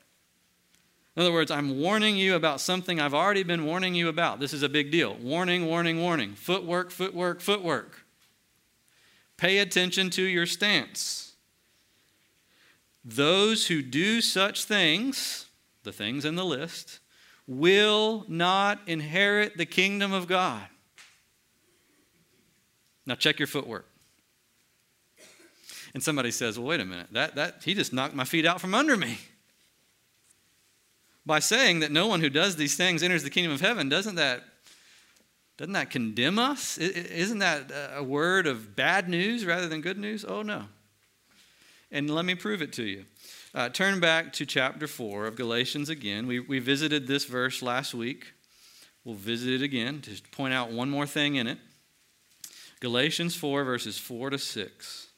In 1.14 1.22
other 1.22 1.32
words, 1.32 1.50
I'm 1.50 1.80
warning 1.80 2.16
you 2.16 2.36
about 2.36 2.60
something 2.60 3.00
I've 3.00 3.12
already 3.12 3.42
been 3.42 3.64
warning 3.64 3.94
you 3.94 4.08
about. 4.08 4.40
This 4.40 4.52
is 4.52 4.62
a 4.62 4.68
big 4.68 4.90
deal. 4.90 5.16
Warning, 5.16 5.66
warning, 5.66 6.00
warning. 6.00 6.34
Footwork, 6.34 6.90
footwork, 6.90 7.40
footwork. 7.40 8.04
Pay 9.36 9.58
attention 9.58 10.10
to 10.10 10.22
your 10.22 10.46
stance. 10.46 11.34
Those 13.04 13.66
who 13.66 13.82
do 13.82 14.20
such 14.20 14.64
things, 14.64 15.46
the 15.82 15.92
things 15.92 16.24
in 16.24 16.36
the 16.36 16.44
list, 16.44 17.00
will 17.46 18.24
not 18.28 18.80
inherit 18.86 19.56
the 19.56 19.66
kingdom 19.66 20.12
of 20.12 20.28
God. 20.28 20.68
Now 23.08 23.14
check 23.14 23.38
your 23.38 23.48
footwork. 23.48 23.88
And 25.94 26.02
somebody 26.02 26.30
says, 26.30 26.58
Well, 26.58 26.68
wait 26.68 26.80
a 26.80 26.84
minute, 26.84 27.08
that, 27.12 27.34
that 27.36 27.62
he 27.64 27.72
just 27.72 27.94
knocked 27.94 28.14
my 28.14 28.24
feet 28.24 28.44
out 28.44 28.60
from 28.60 28.74
under 28.74 28.98
me. 28.98 29.18
By 31.24 31.38
saying 31.38 31.80
that 31.80 31.90
no 31.90 32.06
one 32.06 32.20
who 32.20 32.28
does 32.28 32.56
these 32.56 32.76
things 32.76 33.02
enters 33.02 33.22
the 33.22 33.30
kingdom 33.30 33.52
of 33.52 33.62
heaven, 33.62 33.88
doesn't 33.88 34.16
that 34.16 34.44
doesn't 35.56 35.72
that 35.72 35.90
condemn 35.90 36.38
us? 36.38 36.78
Isn't 36.78 37.38
that 37.38 37.72
a 37.96 38.04
word 38.04 38.46
of 38.46 38.76
bad 38.76 39.08
news 39.08 39.44
rather 39.44 39.66
than 39.68 39.80
good 39.80 39.98
news? 39.98 40.24
Oh, 40.24 40.42
no. 40.42 40.66
And 41.90 42.08
let 42.08 42.24
me 42.24 42.36
prove 42.36 42.62
it 42.62 42.72
to 42.74 42.84
you. 42.84 43.06
Uh, 43.54 43.68
turn 43.68 43.98
back 43.98 44.32
to 44.34 44.46
chapter 44.46 44.86
4 44.86 45.26
of 45.26 45.34
Galatians 45.34 45.88
again. 45.88 46.28
We, 46.28 46.38
we 46.38 46.60
visited 46.60 47.08
this 47.08 47.24
verse 47.24 47.60
last 47.60 47.92
week. 47.92 48.34
We'll 49.04 49.16
visit 49.16 49.54
it 49.54 49.62
again 49.62 50.00
to 50.02 50.22
point 50.30 50.54
out 50.54 50.70
one 50.70 50.90
more 50.90 51.06
thing 51.06 51.34
in 51.34 51.48
it. 51.48 51.58
Galatians 52.80 53.34
4, 53.34 53.64
verses 53.64 53.98
4 53.98 54.30
to 54.30 54.38
6. 54.38 55.08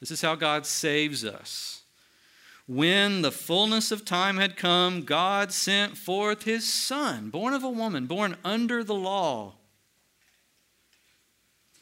This 0.00 0.10
is 0.10 0.22
how 0.22 0.34
God 0.34 0.64
saves 0.64 1.24
us. 1.24 1.82
When 2.66 3.22
the 3.22 3.32
fullness 3.32 3.90
of 3.90 4.04
time 4.04 4.36
had 4.36 4.56
come, 4.56 5.02
God 5.02 5.52
sent 5.52 5.96
forth 5.96 6.44
his 6.44 6.72
Son, 6.72 7.28
born 7.28 7.52
of 7.52 7.64
a 7.64 7.68
woman, 7.68 8.06
born 8.06 8.36
under 8.44 8.84
the 8.84 8.94
law, 8.94 9.54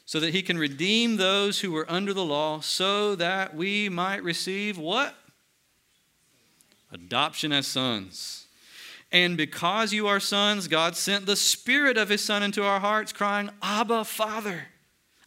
so 0.05 0.19
that 0.19 0.33
he 0.33 0.41
can 0.41 0.57
redeem 0.57 1.17
those 1.17 1.59
who 1.59 1.71
were 1.71 1.85
under 1.89 2.13
the 2.13 2.25
law, 2.25 2.59
so 2.59 3.13
that 3.15 3.55
we 3.55 3.87
might 3.87 4.23
receive 4.23 4.77
what? 4.77 5.15
Adoption 6.91 7.51
as 7.51 7.67
sons. 7.67 8.47
And 9.11 9.37
because 9.37 9.93
you 9.93 10.07
are 10.07 10.19
sons, 10.19 10.67
God 10.67 10.95
sent 10.95 11.25
the 11.25 11.35
Spirit 11.35 11.97
of 11.97 12.09
His 12.09 12.23
Son 12.23 12.43
into 12.43 12.63
our 12.63 12.79
hearts, 12.79 13.13
crying, 13.13 13.49
Abba, 13.61 14.05
Father. 14.05 14.67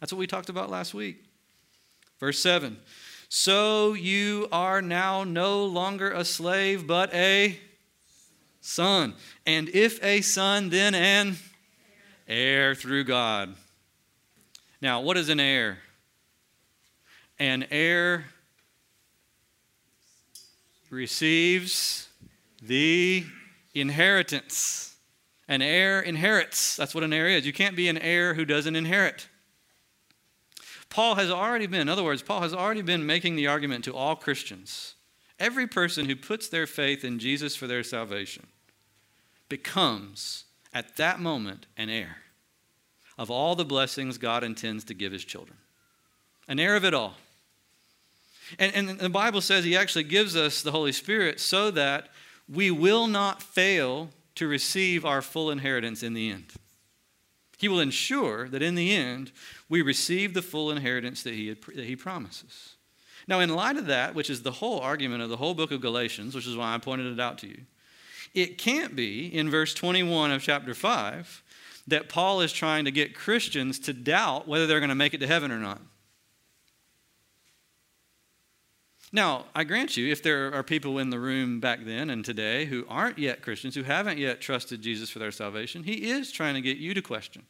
That's 0.03 0.11
what 0.11 0.19
we 0.19 0.27
talked 0.27 0.49
about 0.49 0.69
last 0.69 0.93
week. 0.93 1.23
Verse 2.19 2.37
7 2.39 2.77
So 3.29 3.93
you 3.93 4.49
are 4.51 4.81
now 4.81 5.23
no 5.23 5.63
longer 5.63 6.11
a 6.11 6.25
slave, 6.25 6.85
but 6.85 7.13
a 7.13 7.57
son. 8.59 9.13
And 9.45 9.69
if 9.69 10.03
a 10.03 10.19
son, 10.19 10.69
then 10.71 10.93
an 10.93 11.37
heir 12.27 12.75
through 12.75 13.05
God. 13.05 13.55
Now, 14.81 14.99
what 14.99 15.15
is 15.15 15.29
an 15.29 15.39
heir? 15.39 15.77
An 17.39 17.65
heir 17.71 18.25
receives 20.89 22.09
the 22.61 23.23
inheritance. 23.73 24.97
An 25.47 25.61
heir 25.61 26.01
inherits. 26.01 26.75
That's 26.75 26.93
what 26.93 27.05
an 27.05 27.13
heir 27.13 27.29
is. 27.29 27.45
You 27.45 27.53
can't 27.53 27.77
be 27.77 27.87
an 27.87 27.97
heir 27.97 28.33
who 28.33 28.43
doesn't 28.43 28.75
inherit. 28.75 29.29
Paul 30.93 31.15
has 31.15 31.31
already 31.31 31.65
been, 31.65 31.81
in 31.81 31.89
other 31.89 32.03
words, 32.03 32.21
Paul 32.21 32.41
has 32.41 32.53
already 32.53 32.83
been 32.83 33.03
making 33.03 33.35
the 33.35 33.47
argument 33.47 33.83
to 33.85 33.95
all 33.95 34.15
Christians. 34.15 34.93
Every 35.39 35.65
person 35.65 36.05
who 36.05 36.15
puts 36.15 36.47
their 36.47 36.67
faith 36.67 37.03
in 37.03 37.17
Jesus 37.17 37.55
for 37.55 37.65
their 37.65 37.81
salvation 37.81 38.45
becomes, 39.49 40.43
at 40.71 40.95
that 40.97 41.19
moment, 41.19 41.65
an 41.77 41.89
heir 41.89 42.17
of 43.17 43.31
all 43.31 43.55
the 43.55 43.65
blessings 43.65 44.19
God 44.19 44.43
intends 44.43 44.83
to 44.83 44.93
give 44.93 45.11
his 45.11 45.25
children. 45.25 45.57
An 46.47 46.59
heir 46.59 46.75
of 46.75 46.85
it 46.85 46.93
all. 46.93 47.15
And, 48.59 48.75
and 48.75 48.99
the 48.99 49.09
Bible 49.09 49.41
says 49.41 49.65
he 49.65 49.75
actually 49.75 50.03
gives 50.03 50.35
us 50.35 50.61
the 50.61 50.71
Holy 50.71 50.91
Spirit 50.91 51.39
so 51.39 51.71
that 51.71 52.09
we 52.47 52.69
will 52.69 53.07
not 53.07 53.41
fail 53.41 54.09
to 54.35 54.47
receive 54.47 55.05
our 55.05 55.23
full 55.23 55.49
inheritance 55.49 56.03
in 56.03 56.13
the 56.13 56.29
end. 56.29 56.53
He 57.63 57.69
will 57.69 57.79
ensure 57.79 58.49
that 58.49 58.61
in 58.61 58.75
the 58.75 58.93
end, 58.93 59.31
we 59.69 59.81
receive 59.81 60.33
the 60.33 60.41
full 60.41 60.69
inheritance 60.69 61.23
that 61.23 61.33
he, 61.33 61.47
had, 61.47 61.61
that 61.77 61.85
he 61.85 61.95
promises. 61.95 62.75
Now, 63.25 63.39
in 63.39 63.55
light 63.55 63.77
of 63.77 63.85
that, 63.85 64.13
which 64.13 64.29
is 64.29 64.41
the 64.41 64.51
whole 64.51 64.81
argument 64.81 65.23
of 65.23 65.29
the 65.29 65.37
whole 65.37 65.53
book 65.53 65.71
of 65.71 65.79
Galatians, 65.79 66.35
which 66.35 66.45
is 66.45 66.57
why 66.57 66.75
I 66.75 66.77
pointed 66.77 67.13
it 67.13 67.21
out 67.21 67.37
to 67.37 67.47
you, 67.47 67.61
it 68.33 68.57
can't 68.57 68.97
be 68.97 69.33
in 69.33 69.49
verse 69.49 69.73
21 69.73 70.31
of 70.31 70.41
chapter 70.41 70.73
5 70.73 71.41
that 71.87 72.09
Paul 72.09 72.41
is 72.41 72.51
trying 72.51 72.83
to 72.83 72.91
get 72.91 73.15
Christians 73.15 73.79
to 73.79 73.93
doubt 73.93 74.45
whether 74.45 74.67
they're 74.67 74.81
going 74.81 74.89
to 74.89 74.93
make 74.95 75.13
it 75.13 75.19
to 75.19 75.27
heaven 75.27 75.49
or 75.49 75.59
not. 75.59 75.79
Now, 79.15 79.45
I 79.53 79.63
grant 79.63 79.95
you, 79.95 80.11
if 80.11 80.23
there 80.23 80.51
are 80.55 80.63
people 80.63 80.97
in 80.97 81.11
the 81.11 81.19
room 81.19 81.59
back 81.59 81.85
then 81.85 82.09
and 82.09 82.25
today 82.25 82.65
who 82.65 82.83
aren't 82.89 83.19
yet 83.19 83.43
Christians, 83.43 83.75
who 83.75 83.83
haven't 83.83 84.17
yet 84.17 84.41
trusted 84.41 84.81
Jesus 84.81 85.11
for 85.11 85.19
their 85.19 85.31
salvation, 85.31 85.83
he 85.83 86.09
is 86.09 86.31
trying 86.31 86.55
to 86.55 86.61
get 86.61 86.77
you 86.77 86.95
to 86.95 87.01
question. 87.01 87.43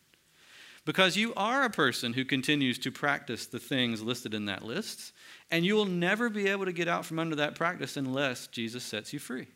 Because 0.83 1.15
you 1.15 1.33
are 1.35 1.63
a 1.63 1.69
person 1.69 2.11
who 2.11 2.25
continues 2.25 2.77
to 2.79 2.91
practice 2.91 3.45
the 3.45 3.59
things 3.59 4.01
listed 4.01 4.33
in 4.33 4.47
that 4.47 4.65
list, 4.65 5.13
and 5.49 5.65
you 5.65 5.75
will 5.75 5.85
never 5.85 6.29
be 6.29 6.49
able 6.49 6.65
to 6.65 6.73
get 6.73 6.89
out 6.89 7.05
from 7.05 7.17
under 7.17 7.37
that 7.37 7.55
practice 7.55 7.95
unless 7.95 8.47
Jesus 8.47 8.83
sets 8.83 9.13
you 9.13 9.19
free. 9.19 9.47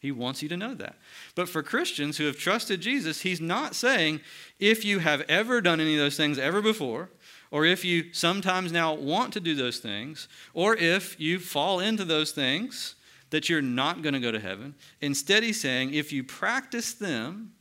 He 0.00 0.12
wants 0.12 0.42
you 0.42 0.50
to 0.50 0.56
know 0.58 0.74
that. 0.74 0.96
But 1.34 1.48
for 1.48 1.62
Christians 1.62 2.18
who 2.18 2.26
have 2.26 2.36
trusted 2.36 2.82
Jesus, 2.82 3.22
he's 3.22 3.40
not 3.40 3.74
saying 3.74 4.20
if 4.60 4.84
you 4.84 4.98
have 4.98 5.22
ever 5.30 5.62
done 5.62 5.80
any 5.80 5.94
of 5.94 6.00
those 6.00 6.18
things 6.18 6.38
ever 6.38 6.60
before, 6.60 7.08
or 7.54 7.64
if 7.64 7.84
you 7.84 8.12
sometimes 8.12 8.72
now 8.72 8.92
want 8.92 9.32
to 9.32 9.38
do 9.38 9.54
those 9.54 9.78
things, 9.78 10.26
or 10.54 10.74
if 10.74 11.20
you 11.20 11.38
fall 11.38 11.78
into 11.78 12.04
those 12.04 12.32
things, 12.32 12.96
that 13.30 13.48
you're 13.48 13.62
not 13.62 14.02
going 14.02 14.12
to 14.12 14.18
go 14.18 14.32
to 14.32 14.40
heaven. 14.40 14.74
Instead, 15.00 15.44
he's 15.44 15.60
saying 15.60 15.94
if 15.94 16.12
you 16.12 16.24
practice 16.24 16.94
them 16.94 17.52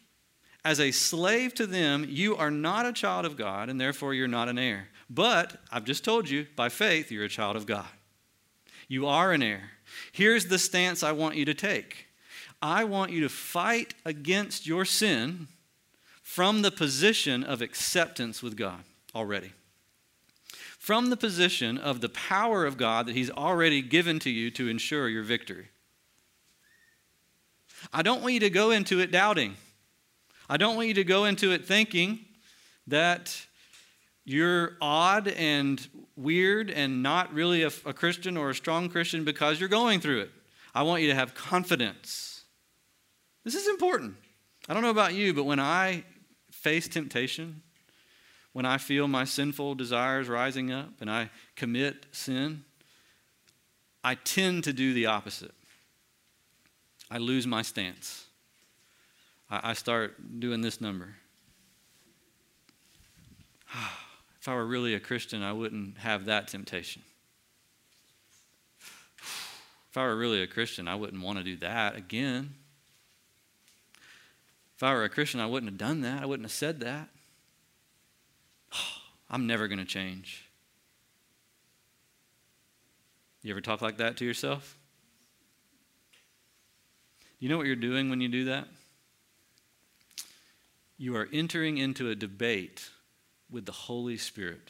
as 0.65 0.79
a 0.79 0.89
slave 0.89 1.53
to 1.53 1.67
them, 1.67 2.07
you 2.09 2.35
are 2.35 2.49
not 2.49 2.87
a 2.87 2.91
child 2.91 3.23
of 3.23 3.37
God, 3.37 3.69
and 3.69 3.79
therefore 3.79 4.15
you're 4.15 4.27
not 4.27 4.49
an 4.49 4.57
heir. 4.57 4.87
But 5.11 5.57
I've 5.71 5.85
just 5.85 6.03
told 6.03 6.27
you, 6.27 6.47
by 6.55 6.69
faith, 6.69 7.11
you're 7.11 7.25
a 7.25 7.29
child 7.29 7.55
of 7.55 7.67
God. 7.67 7.85
You 8.87 9.05
are 9.05 9.31
an 9.31 9.43
heir. 9.43 9.73
Here's 10.11 10.47
the 10.47 10.57
stance 10.57 11.03
I 11.03 11.11
want 11.11 11.35
you 11.35 11.45
to 11.45 11.53
take 11.53 12.07
I 12.63 12.83
want 12.83 13.11
you 13.11 13.21
to 13.21 13.29
fight 13.29 13.93
against 14.05 14.65
your 14.65 14.85
sin 14.85 15.49
from 16.23 16.63
the 16.63 16.71
position 16.71 17.43
of 17.43 17.61
acceptance 17.61 18.41
with 18.41 18.57
God 18.57 18.83
already 19.13 19.51
from 20.83 21.09
the 21.09 21.15
position 21.15 21.77
of 21.77 22.01
the 22.01 22.09
power 22.09 22.65
of 22.65 22.75
God 22.75 23.05
that 23.05 23.15
He's 23.15 23.31
already 23.31 23.81
given 23.81 24.19
to 24.19 24.29
you 24.29 24.51
to 24.51 24.67
ensure 24.67 25.07
your 25.07 25.23
victory. 25.23 25.69
I 27.93 28.01
don't 28.01 28.21
want 28.21 28.33
you 28.33 28.41
to 28.41 28.49
go 28.49 28.71
into 28.71 28.99
it 28.99 29.09
doubting. 29.09 29.55
I 30.49 30.57
don't 30.57 30.75
want 30.75 30.89
you 30.89 30.93
to 30.95 31.05
go 31.05 31.23
into 31.23 31.53
it 31.53 31.65
thinking 31.65 32.19
that 32.87 33.45
you're 34.25 34.73
odd 34.81 35.29
and 35.29 35.87
weird 36.17 36.69
and 36.69 37.01
not 37.01 37.33
really 37.33 37.63
a, 37.63 37.71
a, 37.85 37.93
Christian 37.93 38.35
or 38.35 38.49
a 38.49 38.53
strong 38.53 38.89
Christian 38.89 39.23
because 39.23 39.61
you're 39.61 39.69
going 39.69 40.01
through 40.01 40.23
it. 40.23 40.31
I 40.75 40.83
want 40.83 41.01
you 41.01 41.07
to 41.07 41.15
have 41.15 41.33
confidence. 41.33 42.43
This 43.45 43.55
is 43.55 43.69
important. 43.69 44.15
I 44.67 44.73
don't 44.73 44.83
know 44.83 44.89
about 44.89 45.13
you, 45.13 45.33
but 45.33 45.45
when 45.45 45.61
I 45.61 46.03
face 46.51 46.89
temptation, 46.89 47.61
when 48.53 48.65
I 48.65 48.77
feel 48.77 49.07
my 49.07 49.25
sinful 49.25 49.75
desires 49.75 50.29
rising 50.29 50.71
up 50.71 51.01
and 51.01 51.09
I 51.09 51.31
commit 51.55 52.05
sin, 52.11 52.63
I 54.03 54.15
tend 54.15 54.63
to 54.65 54.73
do 54.73 54.93
the 54.93 55.07
opposite. 55.07 55.53
I 57.09 57.17
lose 57.17 57.45
my 57.47 57.63
stance. 57.63 58.27
I, 59.49 59.73
start 59.73 60.39
doing 60.39 60.61
this 60.61 60.79
number. 60.79 61.15
If 64.41 64.49
I 64.49 64.55
were 64.55 64.65
really 64.65 64.93
a 64.93 64.99
Christian, 64.99 65.41
I 65.41 65.53
wouldn't 65.53 65.99
have 65.99 66.25
that 66.25 66.49
temptation. 66.49 67.01
If 69.89 69.97
I 69.97 70.03
were 70.03 70.17
really 70.17 70.41
a 70.41 70.47
Christian, 70.47 70.87
I 70.87 70.95
wouldn't 70.95 71.23
want 71.23 71.37
to 71.37 71.43
do 71.43 71.55
that 71.57 71.95
again. 71.95 72.55
If 74.75 74.83
I 74.83 74.93
were 74.93 75.03
a 75.03 75.09
Christian, 75.09 75.39
I 75.39 75.45
wouldn't 75.45 75.71
have 75.71 75.77
done 75.77 76.01
that. 76.01 76.21
I 76.21 76.25
wouldn't 76.25 76.45
have 76.45 76.51
said 76.51 76.81
that. 76.81 77.09
I'm 79.33 79.47
never 79.47 79.67
going 79.67 79.79
to 79.79 79.85
change. 79.85 80.47
You 83.41 83.49
ever 83.49 83.61
talk 83.61 83.81
like 83.81 83.97
that 83.97 84.15
to 84.17 84.25
yourself? 84.25 84.77
You 87.39 87.49
know 87.49 87.57
what 87.57 87.65
you're 87.65 87.75
doing 87.75 88.11
when 88.11 88.21
you 88.21 88.29
do 88.29 88.45
that? 88.45 88.67
You 90.99 91.15
are 91.15 91.27
entering 91.33 91.79
into 91.79 92.11
a 92.11 92.15
debate 92.15 92.91
with 93.49 93.65
the 93.65 93.71
Holy 93.71 94.17
Spirit. 94.17 94.69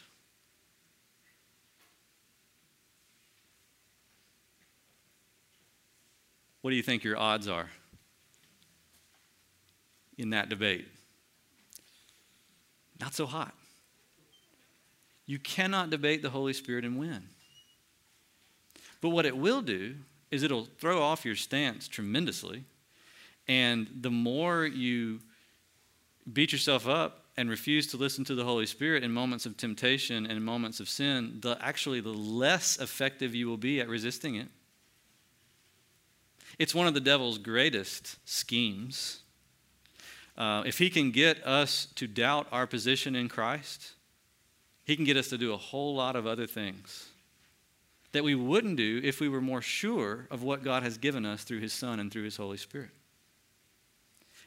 What 6.61 6.69
do 6.69 6.77
you 6.77 6.83
think 6.83 7.03
your 7.03 7.17
odds 7.17 7.49
are 7.49 7.69
in 10.17 10.29
that 10.29 10.47
debate? 10.47 10.87
Not 13.01 13.13
so 13.13 13.25
hot. 13.25 13.53
You 15.25 15.39
cannot 15.39 15.89
debate 15.89 16.21
the 16.21 16.29
Holy 16.29 16.53
Spirit 16.53 16.85
and 16.85 16.97
win. 16.97 17.23
But 19.01 19.09
what 19.09 19.25
it 19.25 19.37
will 19.37 19.61
do 19.61 19.95
is 20.31 20.43
it'll 20.43 20.67
throw 20.79 21.01
off 21.01 21.25
your 21.25 21.35
stance 21.35 21.87
tremendously. 21.87 22.63
And 23.47 23.87
the 24.01 24.09
more 24.09 24.65
you 24.65 25.19
beat 26.31 26.51
yourself 26.51 26.87
up 26.87 27.25
and 27.35 27.49
refuse 27.49 27.87
to 27.87 27.97
listen 27.97 28.23
to 28.25 28.35
the 28.35 28.43
Holy 28.43 28.65
Spirit 28.65 29.03
in 29.03 29.11
moments 29.11 29.45
of 29.45 29.57
temptation 29.57 30.25
and 30.25 30.43
moments 30.43 30.79
of 30.79 30.87
sin, 30.87 31.39
the, 31.41 31.57
actually, 31.61 31.99
the 31.99 32.13
less 32.13 32.79
effective 32.79 33.35
you 33.35 33.47
will 33.47 33.57
be 33.57 33.81
at 33.81 33.89
resisting 33.89 34.35
it. 34.35 34.47
It's 36.59 36.75
one 36.75 36.87
of 36.87 36.93
the 36.93 36.99
devil's 36.99 37.37
greatest 37.37 38.17
schemes. 38.25 39.21
Uh, 40.37 40.63
if 40.65 40.77
he 40.77 40.89
can 40.89 41.11
get 41.11 41.45
us 41.45 41.87
to 41.95 42.07
doubt 42.07 42.47
our 42.51 42.67
position 42.67 43.15
in 43.15 43.27
Christ, 43.27 43.93
he 44.85 44.95
can 44.95 45.05
get 45.05 45.17
us 45.17 45.29
to 45.29 45.37
do 45.37 45.53
a 45.53 45.57
whole 45.57 45.95
lot 45.95 46.15
of 46.15 46.27
other 46.27 46.47
things 46.47 47.09
that 48.13 48.23
we 48.23 48.35
wouldn't 48.35 48.77
do 48.77 49.01
if 49.03 49.19
we 49.19 49.27
were 49.27 49.41
more 49.41 49.61
sure 49.61 50.27
of 50.31 50.43
what 50.43 50.63
God 50.63 50.83
has 50.83 50.97
given 50.97 51.25
us 51.25 51.43
through 51.43 51.59
His 51.59 51.73
Son 51.73 51.99
and 51.99 52.11
through 52.11 52.23
His 52.23 52.37
Holy 52.37 52.57
Spirit. 52.57 52.91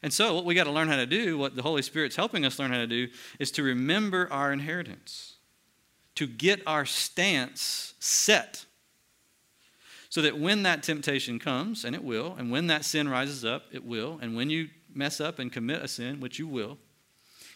And 0.02 0.12
so, 0.12 0.34
what 0.34 0.44
we 0.44 0.54
got 0.54 0.64
to 0.64 0.72
learn 0.72 0.88
how 0.88 0.96
to 0.96 1.06
do, 1.06 1.36
what 1.36 1.56
the 1.56 1.62
Holy 1.62 1.82
Spirit's 1.82 2.16
helping 2.16 2.44
us 2.44 2.58
learn 2.58 2.70
how 2.70 2.78
to 2.78 2.86
do, 2.86 3.08
is 3.38 3.50
to 3.52 3.62
remember 3.62 4.28
our 4.30 4.52
inheritance, 4.52 5.34
to 6.14 6.26
get 6.26 6.62
our 6.66 6.86
stance 6.86 7.94
set, 7.98 8.66
so 10.08 10.22
that 10.22 10.38
when 10.38 10.62
that 10.62 10.82
temptation 10.82 11.38
comes, 11.38 11.84
and 11.84 11.94
it 11.94 12.04
will, 12.04 12.36
and 12.38 12.50
when 12.50 12.68
that 12.68 12.84
sin 12.84 13.08
rises 13.08 13.44
up, 13.44 13.64
it 13.72 13.84
will, 13.84 14.18
and 14.22 14.36
when 14.36 14.48
you 14.48 14.68
mess 14.94 15.20
up 15.20 15.38
and 15.38 15.52
commit 15.52 15.82
a 15.82 15.88
sin, 15.88 16.20
which 16.20 16.38
you 16.38 16.46
will, 16.46 16.78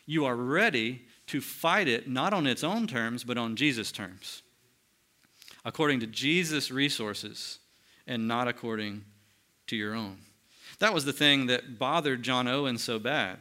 you 0.07 0.25
are 0.25 0.35
ready 0.35 1.03
to 1.31 1.41
fight 1.41 1.87
it 1.87 2.09
not 2.09 2.35
on 2.35 2.47
its 2.47 2.65
own 2.65 2.89
terms, 2.89 3.23
but 3.23 3.39
on 3.39 3.55
Jesus' 3.55 3.93
terms, 3.93 4.43
according 5.65 6.01
to 6.01 6.07
Jesus' 6.07 6.73
resources, 6.73 7.61
and 8.07 8.27
not 8.27 8.49
according 8.49 9.05
to 9.69 9.77
your 9.77 9.95
own. 9.95 10.19
That 10.81 10.93
was 10.93 11.05
the 11.05 11.13
thing 11.13 11.47
that 11.47 11.79
bothered 11.79 12.25
John 12.25 12.49
Owen 12.49 12.79
so 12.79 12.99
bad. 12.99 13.39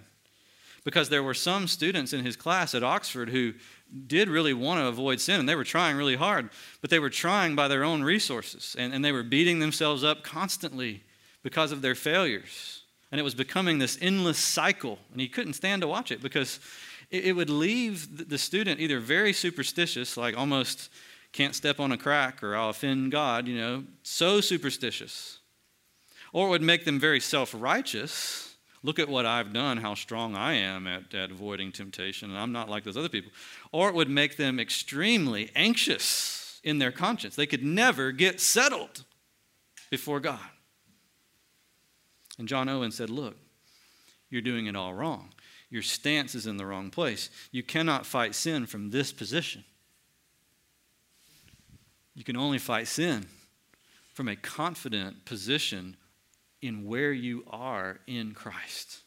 Because 0.85 1.09
there 1.09 1.23
were 1.23 1.33
some 1.33 1.67
students 1.67 2.13
in 2.13 2.23
his 2.23 2.35
class 2.35 2.75
at 2.75 2.83
Oxford 2.83 3.29
who 3.29 3.53
did 4.07 4.29
really 4.29 4.53
want 4.53 4.79
to 4.79 4.87
avoid 4.87 5.19
sin, 5.19 5.39
and 5.39 5.49
they 5.49 5.55
were 5.55 5.63
trying 5.63 5.97
really 5.97 6.15
hard, 6.15 6.49
but 6.81 6.89
they 6.89 6.99
were 6.99 7.09
trying 7.09 7.55
by 7.55 7.67
their 7.67 7.83
own 7.83 8.03
resources, 8.03 8.75
and, 8.77 8.93
and 8.93 9.03
they 9.03 9.11
were 9.11 9.23
beating 9.23 9.59
themselves 9.59 10.03
up 10.03 10.23
constantly 10.23 11.03
because 11.41 11.71
of 11.71 11.81
their 11.81 11.95
failures. 11.95 12.83
And 13.11 13.19
it 13.19 13.23
was 13.23 13.33
becoming 13.33 13.79
this 13.79 13.97
endless 13.99 14.37
cycle, 14.37 14.99
and 15.11 15.19
he 15.19 15.27
couldn't 15.27 15.53
stand 15.53 15.81
to 15.81 15.87
watch 15.87 16.11
it 16.11 16.21
because 16.21 16.59
it, 17.09 17.25
it 17.25 17.31
would 17.33 17.49
leave 17.49 18.29
the 18.29 18.37
student 18.37 18.79
either 18.79 18.99
very 18.99 19.33
superstitious, 19.33 20.17
like 20.17 20.37
almost 20.37 20.89
can't 21.31 21.55
step 21.55 21.79
on 21.79 21.91
a 21.91 21.97
crack 21.97 22.43
or 22.43 22.55
I'll 22.55 22.69
offend 22.69 23.11
God, 23.11 23.47
you 23.47 23.57
know, 23.57 23.83
so 24.03 24.41
superstitious 24.41 25.39
or 26.33 26.47
it 26.47 26.49
would 26.49 26.61
make 26.61 26.85
them 26.85 26.99
very 26.99 27.19
self 27.19 27.53
righteous. 27.57 28.45
Look 28.81 28.97
at 28.97 29.09
what 29.09 29.25
I've 29.25 29.51
done, 29.51 29.75
how 29.77 29.93
strong 29.93 30.35
I 30.35 30.53
am 30.53 30.87
at, 30.87 31.13
at 31.13 31.31
avoiding 31.31 31.73
temptation, 31.73 32.29
and 32.29 32.39
I'm 32.39 32.53
not 32.53 32.69
like 32.69 32.85
those 32.85 32.95
other 32.95 33.09
people. 33.09 33.31
Or 33.73 33.89
it 33.89 33.95
would 33.95 34.09
make 34.09 34.37
them 34.37 34.57
extremely 34.57 35.51
anxious 35.53 36.61
in 36.63 36.79
their 36.79 36.91
conscience. 36.91 37.35
They 37.35 37.45
could 37.45 37.63
never 37.63 38.13
get 38.13 38.39
settled 38.39 39.03
before 39.89 40.21
God. 40.21 40.39
And 42.37 42.47
John 42.47 42.69
Owen 42.69 42.91
said, 42.91 43.09
Look, 43.09 43.35
you're 44.29 44.41
doing 44.41 44.67
it 44.67 44.77
all 44.77 44.93
wrong. 44.93 45.33
Your 45.69 45.81
stance 45.81 46.33
is 46.33 46.47
in 46.47 46.57
the 46.57 46.65
wrong 46.65 46.89
place. 46.89 47.29
You 47.51 47.63
cannot 47.63 48.05
fight 48.05 48.33
sin 48.33 48.65
from 48.65 48.89
this 48.89 49.11
position. 49.11 49.63
You 52.15 52.23
can 52.23 52.35
only 52.35 52.57
fight 52.57 52.87
sin 52.87 53.27
from 54.13 54.27
a 54.27 54.35
confident 54.35 55.25
position 55.25 55.95
in 56.61 56.85
where 56.85 57.13
you 57.13 57.45
are 57.49 57.99
in 58.07 58.33
Christ. 58.33 58.99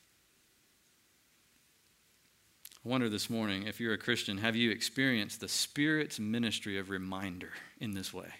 I 2.84 2.88
wonder 2.88 3.08
this 3.08 3.28
morning, 3.28 3.66
if 3.66 3.78
you're 3.78 3.92
a 3.92 3.98
Christian, 3.98 4.38
have 4.38 4.56
you 4.56 4.70
experienced 4.70 5.40
the 5.40 5.48
Spirit's 5.48 6.18
ministry 6.18 6.78
of 6.78 6.90
reminder 6.90 7.50
in 7.80 7.92
this 7.92 8.12
way? 8.12 8.30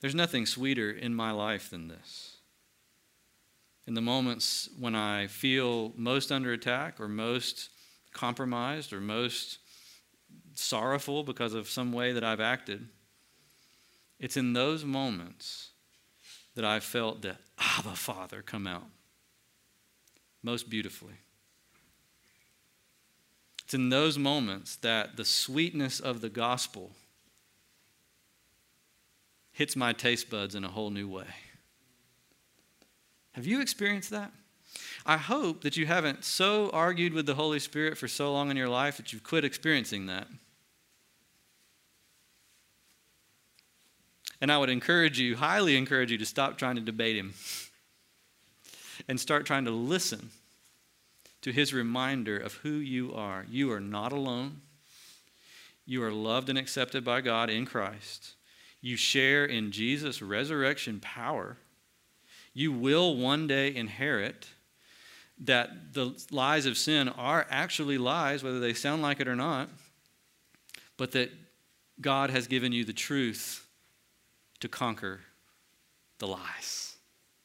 There's 0.00 0.14
nothing 0.14 0.46
sweeter 0.46 0.90
in 0.90 1.14
my 1.14 1.30
life 1.30 1.70
than 1.70 1.86
this. 1.86 2.38
In 3.92 3.94
the 3.94 4.00
moments 4.00 4.70
when 4.78 4.94
I 4.94 5.26
feel 5.26 5.92
most 5.98 6.32
under 6.32 6.54
attack 6.54 6.98
or 6.98 7.08
most 7.08 7.68
compromised 8.14 8.90
or 8.90 9.02
most 9.02 9.58
sorrowful 10.54 11.24
because 11.24 11.52
of 11.52 11.68
some 11.68 11.92
way 11.92 12.12
that 12.12 12.24
I've 12.24 12.40
acted, 12.40 12.88
it's 14.18 14.38
in 14.38 14.54
those 14.54 14.82
moments 14.82 15.72
that 16.54 16.64
I 16.64 16.80
felt 16.80 17.20
the 17.20 17.36
Abba 17.58 17.94
Father 17.94 18.40
come 18.40 18.66
out 18.66 18.86
most 20.42 20.70
beautifully. 20.70 21.18
It's 23.64 23.74
in 23.74 23.90
those 23.90 24.16
moments 24.16 24.76
that 24.76 25.18
the 25.18 25.24
sweetness 25.26 26.00
of 26.00 26.22
the 26.22 26.30
gospel 26.30 26.92
hits 29.50 29.76
my 29.76 29.92
taste 29.92 30.30
buds 30.30 30.54
in 30.54 30.64
a 30.64 30.68
whole 30.68 30.88
new 30.88 31.10
way. 31.10 31.26
Have 33.32 33.46
you 33.46 33.60
experienced 33.60 34.10
that? 34.10 34.32
I 35.04 35.16
hope 35.16 35.62
that 35.62 35.76
you 35.76 35.86
haven't 35.86 36.24
so 36.24 36.70
argued 36.70 37.12
with 37.12 37.26
the 37.26 37.34
Holy 37.34 37.58
Spirit 37.58 37.98
for 37.98 38.08
so 38.08 38.32
long 38.32 38.50
in 38.50 38.56
your 38.56 38.68
life 38.68 38.96
that 38.96 39.12
you've 39.12 39.24
quit 39.24 39.44
experiencing 39.44 40.06
that. 40.06 40.28
And 44.40 44.50
I 44.50 44.58
would 44.58 44.70
encourage 44.70 45.18
you, 45.18 45.36
highly 45.36 45.76
encourage 45.76 46.10
you, 46.10 46.18
to 46.18 46.26
stop 46.26 46.58
trying 46.58 46.74
to 46.74 46.80
debate 46.80 47.16
him 47.16 47.34
and 49.08 49.18
start 49.18 49.46
trying 49.46 49.64
to 49.66 49.70
listen 49.70 50.30
to 51.42 51.52
his 51.52 51.74
reminder 51.74 52.38
of 52.38 52.54
who 52.54 52.70
you 52.70 53.12
are. 53.14 53.46
You 53.48 53.72
are 53.72 53.80
not 53.80 54.12
alone. 54.12 54.60
You 55.84 56.02
are 56.04 56.12
loved 56.12 56.48
and 56.48 56.58
accepted 56.58 57.04
by 57.04 57.20
God 57.20 57.50
in 57.50 57.66
Christ. 57.66 58.32
You 58.80 58.96
share 58.96 59.44
in 59.44 59.70
Jesus' 59.70 60.22
resurrection 60.22 61.00
power. 61.00 61.56
You 62.54 62.72
will 62.72 63.16
one 63.16 63.46
day 63.46 63.74
inherit 63.74 64.48
that 65.38 65.94
the 65.94 66.14
lies 66.30 66.66
of 66.66 66.76
sin 66.76 67.08
are 67.08 67.46
actually 67.50 67.98
lies, 67.98 68.42
whether 68.44 68.60
they 68.60 68.74
sound 68.74 69.02
like 69.02 69.20
it 69.20 69.28
or 69.28 69.36
not, 69.36 69.68
but 70.96 71.12
that 71.12 71.30
God 72.00 72.30
has 72.30 72.46
given 72.46 72.72
you 72.72 72.84
the 72.84 72.92
truth 72.92 73.66
to 74.60 74.68
conquer 74.68 75.20
the 76.18 76.26
lies 76.26 76.96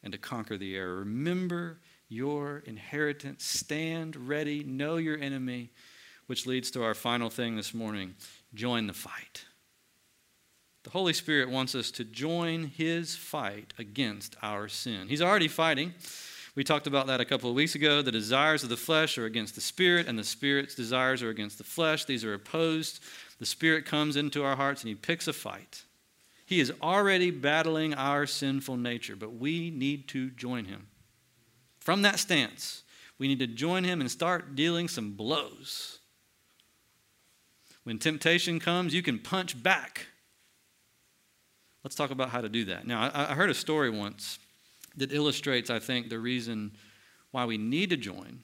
and 0.04 0.12
to 0.12 0.20
conquer 0.20 0.58
the 0.58 0.76
error. 0.76 1.00
Remember 1.00 1.80
your 2.10 2.60
inheritance. 2.66 3.44
Stand 3.44 4.16
ready. 4.16 4.64
Know 4.64 4.98
your 4.98 5.18
enemy, 5.18 5.72
which 6.28 6.46
leads 6.46 6.72
to 6.72 6.84
our 6.84 6.94
final 6.94 7.30
thing 7.30 7.56
this 7.56 7.74
morning 7.74 8.16
join 8.54 8.88
the 8.88 8.94
fight. 8.94 9.46
The 10.88 10.94
Holy 10.94 11.12
Spirit 11.12 11.50
wants 11.50 11.76
us 11.76 11.92
to 11.92 12.06
join 12.06 12.64
his 12.64 13.14
fight 13.14 13.74
against 13.78 14.38
our 14.42 14.70
sin. 14.70 15.10
He's 15.10 15.22
already 15.22 15.50
fighting. 15.50 15.94
We 16.56 16.64
talked 16.64 16.88
about 16.88 17.08
that 17.08 17.20
a 17.20 17.26
couple 17.26 17.50
of 17.50 17.58
weeks 17.58 17.76
ago. 17.76 18.02
The 18.02 18.10
desires 18.10 18.64
of 18.64 18.70
the 18.70 18.78
flesh 18.78 19.18
are 19.18 19.26
against 19.26 19.56
the 19.56 19.60
spirit, 19.60 20.08
and 20.08 20.18
the 20.18 20.24
spirit's 20.24 20.76
desires 20.76 21.22
are 21.22 21.30
against 21.30 21.58
the 21.58 21.66
flesh. 21.66 22.06
These 22.06 22.24
are 22.24 22.34
opposed. 22.34 23.04
The 23.38 23.46
spirit 23.46 23.86
comes 23.86 24.16
into 24.16 24.46
our 24.46 24.56
hearts 24.56 24.82
and 24.82 24.88
he 24.88 24.96
picks 24.96 25.28
a 25.28 25.34
fight. 25.34 25.84
He 26.46 26.62
is 26.62 26.72
already 26.82 27.32
battling 27.32 27.94
our 27.94 28.26
sinful 28.26 28.78
nature, 28.78 29.18
but 29.18 29.34
we 29.34 29.70
need 29.70 30.08
to 30.08 30.30
join 30.30 30.64
him. 30.64 30.88
From 31.82 32.02
that 32.04 32.18
stance, 32.18 32.84
We 33.20 33.28
need 33.28 33.40
to 33.40 33.48
join 33.48 33.84
him 33.84 34.00
and 34.00 34.10
start 34.10 34.56
dealing 34.56 34.88
some 34.88 35.12
blows. 35.14 36.00
When 37.84 38.00
temptation 38.00 38.62
comes, 38.62 38.94
you 38.94 39.02
can 39.02 39.20
punch 39.20 39.62
back. 39.62 40.06
Let's 41.88 41.96
talk 41.96 42.12
about 42.12 42.32
how 42.32 42.42
to 42.42 42.50
do 42.50 42.66
that. 42.66 42.86
Now, 42.86 43.04
I, 43.04 43.32
I 43.32 43.34
heard 43.34 43.50
a 43.50 43.54
story 43.54 43.90
once 43.90 44.40
that 44.98 45.14
illustrates, 45.14 45.70
I 45.70 45.80
think, 45.80 46.10
the 46.10 46.20
reason 46.20 46.74
why 47.32 47.46
we 47.46 47.58
need 47.58 47.92
to 47.92 47.96
join. 47.96 48.42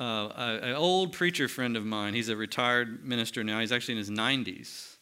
Uh, 0.00 0.28
an 0.62 0.74
old 0.74 1.12
preacher 1.12 1.46
friend 1.46 1.76
of 1.76 1.84
mine, 1.84 2.14
he's 2.14 2.30
a 2.30 2.36
retired 2.36 3.04
minister 3.04 3.44
now, 3.44 3.60
he's 3.60 3.70
actually 3.70 3.92
in 3.92 3.98
his 3.98 4.08
90s, 4.08 4.96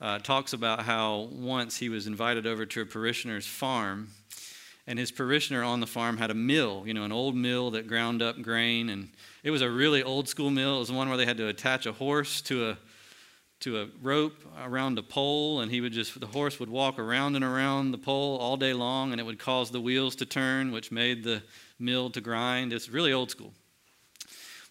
uh, 0.00 0.18
talks 0.20 0.54
about 0.54 0.80
how 0.80 1.28
once 1.30 1.76
he 1.76 1.90
was 1.90 2.06
invited 2.06 2.46
over 2.46 2.64
to 2.64 2.80
a 2.80 2.86
parishioner's 2.86 3.46
farm, 3.46 4.08
and 4.86 4.98
his 4.98 5.12
parishioner 5.12 5.62
on 5.62 5.80
the 5.80 5.86
farm 5.86 6.16
had 6.16 6.30
a 6.30 6.34
mill, 6.34 6.84
you 6.86 6.94
know, 6.94 7.04
an 7.04 7.12
old 7.12 7.36
mill 7.36 7.70
that 7.72 7.86
ground 7.86 8.22
up 8.22 8.40
grain, 8.40 8.88
and 8.88 9.10
it 9.42 9.50
was 9.50 9.60
a 9.60 9.68
really 9.68 10.02
old 10.02 10.26
school 10.26 10.48
mill. 10.48 10.76
It 10.76 10.78
was 10.78 10.90
one 10.90 11.10
where 11.10 11.18
they 11.18 11.26
had 11.26 11.36
to 11.36 11.48
attach 11.48 11.84
a 11.84 11.92
horse 11.92 12.40
to 12.42 12.70
a 12.70 12.78
to 13.60 13.80
a 13.80 13.88
rope 14.00 14.44
around 14.62 14.98
a 14.98 15.02
pole, 15.02 15.60
and 15.60 15.70
he 15.70 15.80
would 15.80 15.92
just, 15.92 16.18
the 16.20 16.26
horse 16.26 16.60
would 16.60 16.68
walk 16.68 16.98
around 16.98 17.34
and 17.34 17.44
around 17.44 17.90
the 17.90 17.98
pole 17.98 18.38
all 18.38 18.56
day 18.56 18.72
long, 18.72 19.10
and 19.10 19.20
it 19.20 19.24
would 19.24 19.38
cause 19.38 19.70
the 19.70 19.80
wheels 19.80 20.14
to 20.16 20.26
turn, 20.26 20.70
which 20.70 20.92
made 20.92 21.24
the 21.24 21.42
mill 21.78 22.10
to 22.10 22.20
grind. 22.20 22.72
It's 22.72 22.88
really 22.88 23.12
old 23.12 23.30
school. 23.30 23.52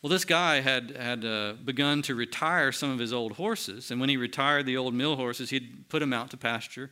Well, 0.02 0.10
this 0.10 0.26
guy 0.26 0.62
had, 0.62 0.95
had 0.95 1.26
uh, 1.26 1.54
begun 1.65 2.02
to 2.04 2.15
retire 2.15 2.71
some 2.71 2.91
of 2.91 3.00
his 3.00 3.12
old 3.12 3.34
horses, 3.34 3.91
and 3.91 4.00
when 4.00 4.10
he 4.10 4.15
retired 4.17 4.65
the 4.65 4.78
old 4.78 4.93
mill 4.93 5.15
horses, 5.15 5.50
he'd 5.50 5.89
put 5.89 6.00
them 6.00 6.13
out 6.13 6.30
to 6.32 6.38
pasture, 6.38 6.91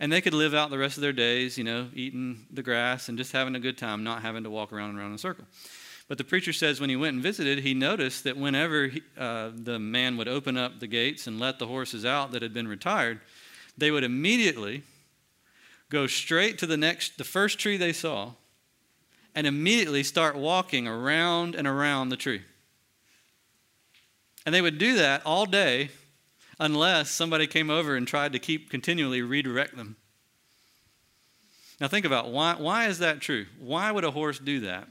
and 0.00 0.10
they 0.10 0.22
could 0.22 0.34
live 0.34 0.54
out 0.54 0.70
the 0.70 0.78
rest 0.78 0.96
of 0.96 1.02
their 1.02 1.12
days, 1.12 1.58
you 1.58 1.64
know, 1.64 1.88
eating 1.94 2.46
the 2.50 2.62
grass 2.62 3.08
and 3.08 3.18
just 3.18 3.32
having 3.32 3.54
a 3.54 3.60
good 3.60 3.76
time, 3.76 4.02
not 4.02 4.22
having 4.22 4.42
to 4.44 4.50
walk 4.50 4.72
around 4.72 4.90
and 4.90 4.98
around 4.98 5.10
in 5.10 5.14
a 5.14 5.18
circle. 5.18 5.44
But 6.10 6.18
the 6.18 6.24
preacher 6.24 6.52
says 6.52 6.80
when 6.80 6.90
he 6.90 6.96
went 6.96 7.14
and 7.14 7.22
visited, 7.22 7.60
he 7.60 7.72
noticed 7.72 8.24
that 8.24 8.36
whenever 8.36 8.88
he, 8.88 9.02
uh, 9.16 9.50
the 9.54 9.78
man 9.78 10.16
would 10.16 10.26
open 10.26 10.56
up 10.56 10.80
the 10.80 10.88
gates 10.88 11.28
and 11.28 11.38
let 11.38 11.60
the 11.60 11.68
horses 11.68 12.04
out 12.04 12.32
that 12.32 12.42
had 12.42 12.52
been 12.52 12.66
retired, 12.66 13.20
they 13.78 13.92
would 13.92 14.02
immediately 14.02 14.82
go 15.88 16.08
straight 16.08 16.58
to 16.58 16.66
the 16.66 16.76
next, 16.76 17.16
the 17.16 17.22
first 17.22 17.60
tree 17.60 17.76
they 17.76 17.92
saw, 17.92 18.32
and 19.36 19.46
immediately 19.46 20.02
start 20.02 20.34
walking 20.34 20.88
around 20.88 21.54
and 21.54 21.68
around 21.68 22.08
the 22.08 22.16
tree. 22.16 22.42
And 24.44 24.52
they 24.52 24.62
would 24.62 24.78
do 24.78 24.96
that 24.96 25.24
all 25.24 25.46
day 25.46 25.90
unless 26.58 27.08
somebody 27.12 27.46
came 27.46 27.70
over 27.70 27.94
and 27.94 28.08
tried 28.08 28.32
to 28.32 28.40
keep 28.40 28.68
continually 28.68 29.22
redirect 29.22 29.76
them. 29.76 29.94
Now 31.80 31.86
think 31.86 32.04
about 32.04 32.32
why, 32.32 32.56
why 32.58 32.88
is 32.88 32.98
that 32.98 33.20
true? 33.20 33.46
Why 33.60 33.92
would 33.92 34.02
a 34.02 34.10
horse 34.10 34.40
do 34.40 34.58
that? 34.62 34.88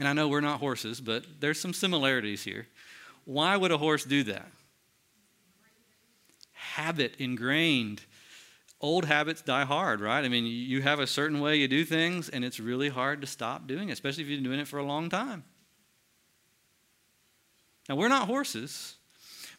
And 0.00 0.08
I 0.08 0.14
know 0.14 0.28
we're 0.28 0.40
not 0.40 0.60
horses, 0.60 0.98
but 0.98 1.26
there's 1.40 1.60
some 1.60 1.74
similarities 1.74 2.42
here. 2.42 2.66
Why 3.26 3.54
would 3.54 3.70
a 3.70 3.76
horse 3.76 4.02
do 4.02 4.22
that? 4.24 4.50
Habit 6.52 7.16
ingrained. 7.18 8.00
Old 8.80 9.04
habits 9.04 9.42
die 9.42 9.66
hard, 9.66 10.00
right? 10.00 10.24
I 10.24 10.28
mean, 10.28 10.46
you 10.46 10.80
have 10.80 11.00
a 11.00 11.06
certain 11.06 11.38
way 11.38 11.56
you 11.56 11.68
do 11.68 11.84
things, 11.84 12.30
and 12.30 12.46
it's 12.46 12.58
really 12.58 12.88
hard 12.88 13.20
to 13.20 13.26
stop 13.26 13.66
doing 13.66 13.90
it, 13.90 13.92
especially 13.92 14.22
if 14.22 14.30
you've 14.30 14.38
been 14.38 14.50
doing 14.50 14.60
it 14.60 14.66
for 14.66 14.78
a 14.78 14.84
long 14.84 15.10
time. 15.10 15.44
Now, 17.86 17.96
we're 17.96 18.08
not 18.08 18.26
horses, 18.26 18.94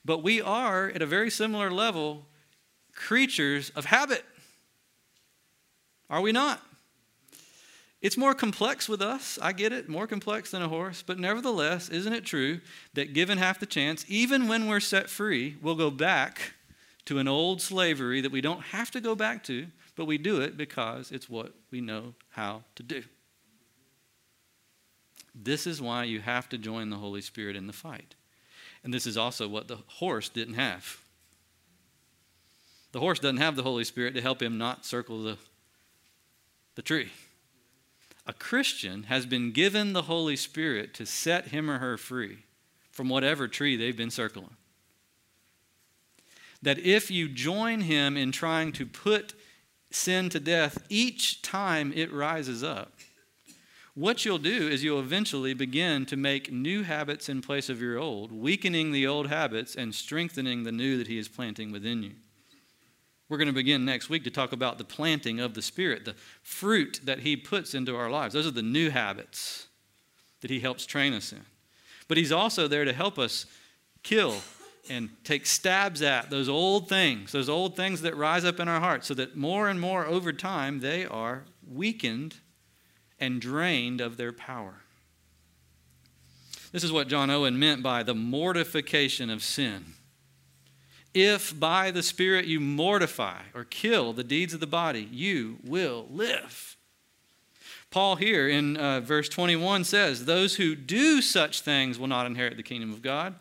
but 0.04 0.24
we 0.24 0.42
are, 0.42 0.88
at 0.90 1.04
a 1.04 1.06
very 1.06 1.30
similar 1.30 1.70
level, 1.70 2.26
creatures 2.96 3.70
of 3.76 3.86
habit. 3.86 4.26
Are 6.10 6.22
we 6.22 6.32
not? 6.32 6.60
It's 8.02 8.18
more 8.18 8.34
complex 8.34 8.90
with 8.90 9.02
us. 9.02 9.38
I 9.42 9.54
get 9.54 9.72
it, 9.72 9.88
more 9.88 10.08
complex 10.08 10.52
than 10.52 10.64
a 10.64 10.68
horse. 10.68 11.04
But 11.06 11.20
nevertheless, 11.20 11.88
isn't 11.90 12.14
it 12.14 12.26
true 12.26 12.62
that 12.96 13.14
given 13.14 13.38
half 13.38 13.60
the 13.60 13.68
chance, 13.68 14.04
even 14.08 14.48
when 14.48 14.68
we're 14.68 14.80
set 14.80 15.10
free, 15.10 15.58
we'll 15.62 15.76
go 15.76 15.92
back 15.92 16.54
to 17.06 17.20
an 17.20 17.28
old 17.28 17.62
slavery 17.62 18.22
that 18.22 18.32
we 18.32 18.42
don't 18.42 18.62
have 18.62 18.90
to 18.92 19.02
go 19.02 19.16
back 19.16 19.44
to, 19.44 19.68
but 19.96 20.06
we 20.06 20.18
do 20.18 20.42
it 20.42 20.58
because 20.58 21.12
it's 21.12 21.30
what 21.30 21.54
we 21.70 21.80
know 21.80 22.16
how 22.30 22.64
to 22.76 22.84
do. 22.84 23.04
This 25.36 25.68
is 25.68 25.82
why 25.82 26.04
you 26.04 26.20
have 26.22 26.50
to 26.50 26.58
join 26.58 26.90
the 26.90 26.98
Holy 26.98 27.22
Spirit 27.22 27.56
in 27.56 27.68
the 27.68 27.74
fight. 27.74 28.16
And 28.84 28.94
this 28.94 29.06
is 29.06 29.16
also 29.16 29.48
what 29.48 29.68
the 29.68 29.78
horse 29.88 30.28
didn't 30.28 30.56
have. 30.56 30.98
The 32.92 33.00
horse 33.00 33.20
doesn't 33.20 33.38
have 33.38 33.56
the 33.56 33.64
Holy 33.64 33.84
Spirit 33.84 34.16
to 34.16 34.22
help 34.22 34.42
him 34.42 34.58
not 34.58 34.86
circle 34.86 35.24
the, 35.24 35.38
the 36.76 36.82
tree. 36.82 37.12
A 38.32 38.34
Christian 38.34 39.04
has 39.04 39.26
been 39.26 39.52
given 39.52 39.92
the 39.92 40.04
Holy 40.04 40.38
Spirit 40.38 40.94
to 40.94 41.06
set 41.06 41.50
him 41.50 41.70
or 41.70 41.80
her 41.80 41.98
free 41.98 42.46
from 42.90 43.10
whatever 43.10 43.46
tree 43.46 43.76
they've 43.76 43.98
been 43.98 44.10
circling. 44.10 44.56
That 46.62 46.80
if 46.80 47.12
you 47.12 47.28
join 47.28 47.82
him 47.82 48.16
in 48.16 48.32
trying 48.32 48.72
to 48.72 48.86
put 48.86 49.34
sin 49.90 50.30
to 50.30 50.40
death 50.40 50.82
each 50.88 51.42
time 51.42 51.92
it 51.94 52.14
rises 52.14 52.64
up, 52.64 52.94
what 53.96 54.24
you'll 54.24 54.38
do 54.38 54.70
is 54.70 54.82
you'll 54.82 55.02
eventually 55.02 55.54
begin 55.54 56.06
to 56.06 56.16
make 56.16 56.54
new 56.54 56.84
habits 56.84 57.28
in 57.28 57.42
place 57.42 57.68
of 57.68 57.82
your 57.82 58.00
old, 58.00 58.32
weakening 58.32 58.94
the 58.94 59.06
old 59.06 59.28
habits 59.28 59.76
and 59.76 59.94
strengthening 59.94 60.64
the 60.64 60.72
new 60.72 60.98
that 60.98 61.08
he 61.08 61.18
is 61.18 61.28
planting 61.28 61.70
within 61.70 62.02
you. 62.02 62.14
We're 63.32 63.38
going 63.38 63.48
to 63.48 63.54
begin 63.54 63.86
next 63.86 64.10
week 64.10 64.26
to 64.26 64.30
talk 64.30 64.52
about 64.52 64.78
the 64.78 64.84
planting 64.84 65.40
of 65.40 65.54
the 65.54 65.62
Spirit, 65.62 66.04
the 66.04 66.16
fruit 66.44 67.00
that 67.06 67.20
He 67.20 67.38
puts 67.38 67.74
into 67.74 67.96
our 67.96 68.10
lives. 68.10 68.34
Those 68.34 68.46
are 68.46 68.52
the 68.52 68.62
new 68.62 68.90
habits 68.90 69.68
that 70.42 70.52
He 70.52 70.60
helps 70.60 70.86
train 70.86 71.14
us 71.14 71.32
in. 71.32 71.46
But 72.10 72.18
He's 72.18 72.34
also 72.34 72.68
there 72.68 72.84
to 72.84 72.92
help 72.92 73.18
us 73.18 73.46
kill 74.04 74.36
and 74.90 75.12
take 75.24 75.46
stabs 75.46 76.02
at 76.02 76.30
those 76.30 76.50
old 76.50 76.90
things, 76.90 77.32
those 77.32 77.48
old 77.48 77.78
things 77.78 78.02
that 78.02 78.18
rise 78.18 78.44
up 78.44 78.60
in 78.60 78.68
our 78.68 78.82
hearts, 78.82 79.08
so 79.08 79.14
that 79.14 79.38
more 79.38 79.70
and 79.70 79.80
more 79.80 80.06
over 80.06 80.34
time 80.34 80.82
they 80.82 81.06
are 81.06 81.46
weakened 81.66 82.36
and 83.18 83.40
drained 83.40 84.02
of 84.02 84.18
their 84.18 84.34
power. 84.34 84.82
This 86.74 86.84
is 86.84 86.92
what 86.92 87.08
John 87.08 87.30
Owen 87.30 87.58
meant 87.58 87.82
by 87.82 88.04
the 88.04 88.14
mortification 88.14 89.30
of 89.30 89.42
sin 89.42 89.94
if 91.14 91.58
by 91.60 91.92
the 91.92 92.04
Spirit 92.04 92.46
you 92.46 92.60
mortify 92.60 93.42
or 93.54 93.66
kill 93.66 94.14
the 94.14 94.24
deeds 94.24 94.54
of 94.54 94.60
the 94.60 94.68
body, 94.68 95.08
you 95.12 95.58
will 95.64 96.08
live. 96.10 96.78
Paul 97.90 98.16
here 98.16 98.48
in 98.48 98.78
uh, 98.78 99.02
verse 99.02 99.28
21 99.28 99.84
says, 99.84 100.26
Those 100.26 100.56
who 100.56 100.76
do 100.76 101.22
such 101.22 101.62
things 101.62 102.00
will 102.00 102.08
not 102.08 102.26
inherit 102.26 102.56
the 102.56 102.64
kingdom 102.64 102.92
of 102.92 103.02
God. 103.02 103.36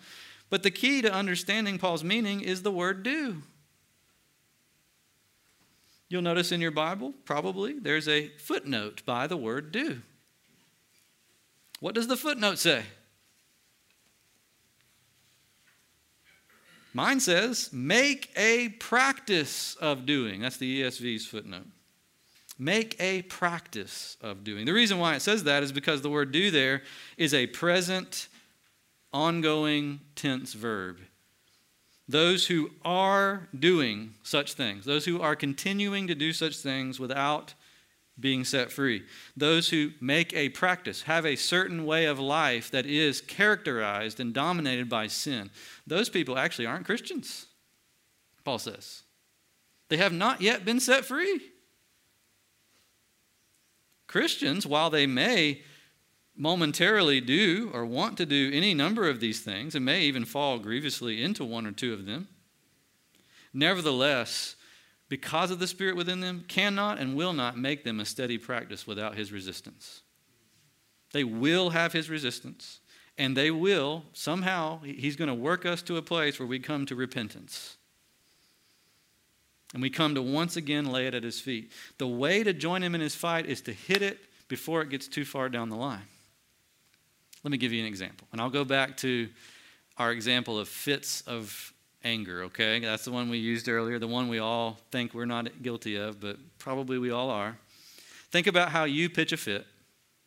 But 0.51 0.65
the 0.65 0.73
key 0.73 1.01
to 1.03 1.13
understanding 1.13 1.79
Paul's 1.79 2.03
meaning 2.03 2.41
is 2.41 2.63
the 2.63 2.73
word 2.73 3.05
do. 3.05 3.43
You'll 6.09 6.23
notice 6.23 6.51
in 6.51 6.61
your 6.61 6.73
Bible, 6.73 7.15
probably, 7.25 7.79
there's 7.79 8.09
a 8.09 8.29
footnote 8.31 9.03
by 9.07 9.29
the 9.29 9.37
word 9.37 9.71
do. 9.71 10.03
What 11.79 11.95
does 11.95 12.09
the 12.09 12.17
footnote 12.17 12.59
say? 12.59 12.83
Mine 16.93 17.21
says, 17.21 17.71
make 17.73 18.31
a 18.37 18.71
practice 18.71 19.77
of 19.77 20.07
doing. 20.07 20.41
That's 20.41 20.57
the 20.57 20.83
ESV's 20.83 21.27
footnote. 21.27 21.67
Make 22.59 22.97
a 23.01 23.23
practice 23.23 24.17
of 24.21 24.45
doing. 24.45 24.67
The 24.67 24.73
reason 24.73 24.99
why 24.99 25.15
it 25.15 25.23
says 25.23 25.45
that 25.45 25.63
is 25.63 25.73
because 25.73 26.03
the 26.03 26.11
word 26.11 26.33
do 26.33 26.51
there 26.51 26.83
is 27.17 27.33
a 27.33 27.47
present, 27.47 28.29
ongoing 29.13 30.01
tense 30.15 30.53
verb. 30.53 30.99
Those 32.09 32.49
who 32.49 32.73
are 32.85 33.49
doing 33.57 34.15
such 34.25 34.55
things, 34.55 34.85
those 34.85 35.05
who 35.05 35.23
are 35.23 35.37
continuing 35.37 36.09
to 36.09 36.15
do 36.15 36.33
such 36.33 36.57
things 36.57 36.99
without 36.99 37.55
being 38.19 38.45
set 38.45 38.71
free. 38.71 39.05
Those 39.37 39.71
who 39.71 39.93
make 40.01 40.35
a 40.35 40.51
practice, 40.51 41.03
have 41.03 41.25
a 41.25 41.37
certain 41.37 41.87
way 41.87 42.05
of 42.07 42.19
life 42.19 42.71
that 42.71 42.87
is 42.87 43.21
characterized 43.21 44.21
and 44.21 44.35
dominated 44.35 44.89
by 44.89 45.07
sin, 45.07 45.51
those 45.87 46.09
people 46.09 46.37
actually 46.37 46.67
aren't 46.67 46.87
Christians, 46.87 47.47
Paul 48.45 48.59
says. 48.59 49.03
They 49.89 49.97
have 49.97 50.13
not 50.13 50.41
yet 50.41 50.65
been 50.65 50.81
set 50.81 51.05
free. 51.05 51.41
Christians, 54.07 54.67
while 54.67 54.91
they 54.91 55.07
may 55.07 55.63
momentarily 56.37 57.21
do 57.21 57.71
or 57.73 57.85
want 57.85 58.17
to 58.17 58.27
do 58.27 58.51
any 58.53 58.73
number 58.75 59.09
of 59.09 59.21
these 59.21 59.41
things 59.41 59.75
and 59.75 59.85
may 59.85 60.03
even 60.03 60.25
fall 60.25 60.59
grievously 60.59 61.23
into 61.23 61.45
one 61.45 61.67
or 61.67 61.73
two 61.73 61.93
of 61.93 62.07
them, 62.07 62.29
nevertheless, 63.53 64.57
because 65.11 65.51
of 65.51 65.59
the 65.59 65.67
Spirit 65.67 65.97
within 65.97 66.21
them, 66.21 66.45
cannot 66.47 66.99
and 66.99 67.17
will 67.17 67.33
not 67.35 67.59
make 67.59 67.83
them 67.85 67.99
a 67.99 68.05
steady 68.07 68.39
practice 68.39 68.87
without 68.87 69.17
His 69.17 69.33
resistance. 69.33 70.03
They 71.13 71.25
will 71.25 71.71
have 71.71 71.93
His 71.93 72.09
resistance, 72.09 72.79
and 73.19 73.37
they 73.37 73.51
will, 73.51 74.05
somehow, 74.13 74.81
He's 74.83 75.17
going 75.17 75.29
to 75.29 75.35
work 75.35 75.67
us 75.67 75.83
to 75.83 75.97
a 75.97 76.03
place 76.03 76.39
where 76.39 76.47
we 76.47 76.61
come 76.61 76.87
to 76.87 76.95
repentance. 76.95 77.77
And 79.75 79.83
we 79.83 79.91
come 79.91 80.15
to 80.15 80.23
once 80.23 80.57
again 80.57 80.87
lay 80.87 81.09
it 81.09 81.15
at 81.15 81.25
His 81.25 81.41
feet. 81.41 81.73
The 81.99 82.07
way 82.07 82.45
to 82.45 82.53
join 82.53 82.83
Him 82.83 82.95
in 82.95 83.01
His 83.01 83.17
fight 83.17 83.47
is 83.47 83.61
to 83.63 83.73
hit 83.73 84.03
it 84.03 84.21
before 84.47 84.81
it 84.81 84.91
gets 84.91 85.09
too 85.09 85.25
far 85.25 85.49
down 85.49 85.71
the 85.71 85.77
line. 85.77 86.07
Let 87.43 87.51
me 87.51 87.59
give 87.59 87.73
you 87.73 87.81
an 87.81 87.87
example. 87.87 88.29
And 88.31 88.41
I'll 88.41 88.49
go 88.49 88.65
back 88.65 88.97
to 88.99 89.29
our 89.97 90.13
example 90.13 90.57
of 90.57 90.69
fits 90.69 91.23
of 91.23 91.73
anger, 92.05 92.45
okay? 92.45 92.81
That's 92.81 93.05
the 93.05 93.13
one 93.13 93.29
we 93.29 93.39
used 93.39 93.69
earlier, 93.69 93.99
the 93.99 94.07
one 94.09 94.29
we 94.29 94.39
all 94.39 94.79
think 94.91 95.15
we're 95.15 95.27
not 95.27 95.63
guilty 95.63 95.97
of, 95.97 96.21
but 96.21 96.37
probably 96.59 96.99
we 96.99 97.11
all 97.11 97.31
are. 97.31 97.59
Think 98.31 98.47
about 98.47 98.71
how 98.71 98.85
you 98.85 99.11
pitch 99.11 99.33
a 99.33 99.37
fit. 99.37 99.67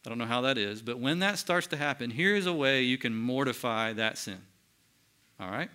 I 0.05 0.09
don't 0.09 0.17
know 0.17 0.26
how 0.26 0.41
that 0.41 0.57
is, 0.57 0.82
but 0.82 0.99
when 0.99 1.19
that 1.19 1.38
starts 1.39 1.67
to 1.67 1.78
happen, 1.78 2.11
here's 2.11 2.45
a 2.45 2.53
way 2.53 2.82
you 2.82 2.97
can 2.97 3.15
mortify 3.15 3.93
that 3.93 4.17
sin. 4.17 4.41
All 5.39 5.49
right? 5.49 5.69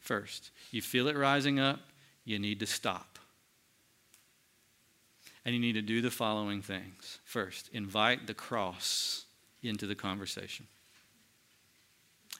First, 0.00 0.50
you 0.70 0.82
feel 0.82 1.06
it 1.08 1.16
rising 1.16 1.60
up, 1.60 1.80
you 2.24 2.38
need 2.38 2.60
to 2.60 2.66
stop. 2.66 3.18
And 5.44 5.54
you 5.54 5.60
need 5.60 5.74
to 5.74 5.82
do 5.82 6.02
the 6.02 6.10
following 6.10 6.60
things. 6.60 7.20
First, 7.24 7.70
invite 7.72 8.26
the 8.26 8.34
cross 8.34 9.24
into 9.62 9.86
the 9.86 9.94
conversation. 9.94 10.66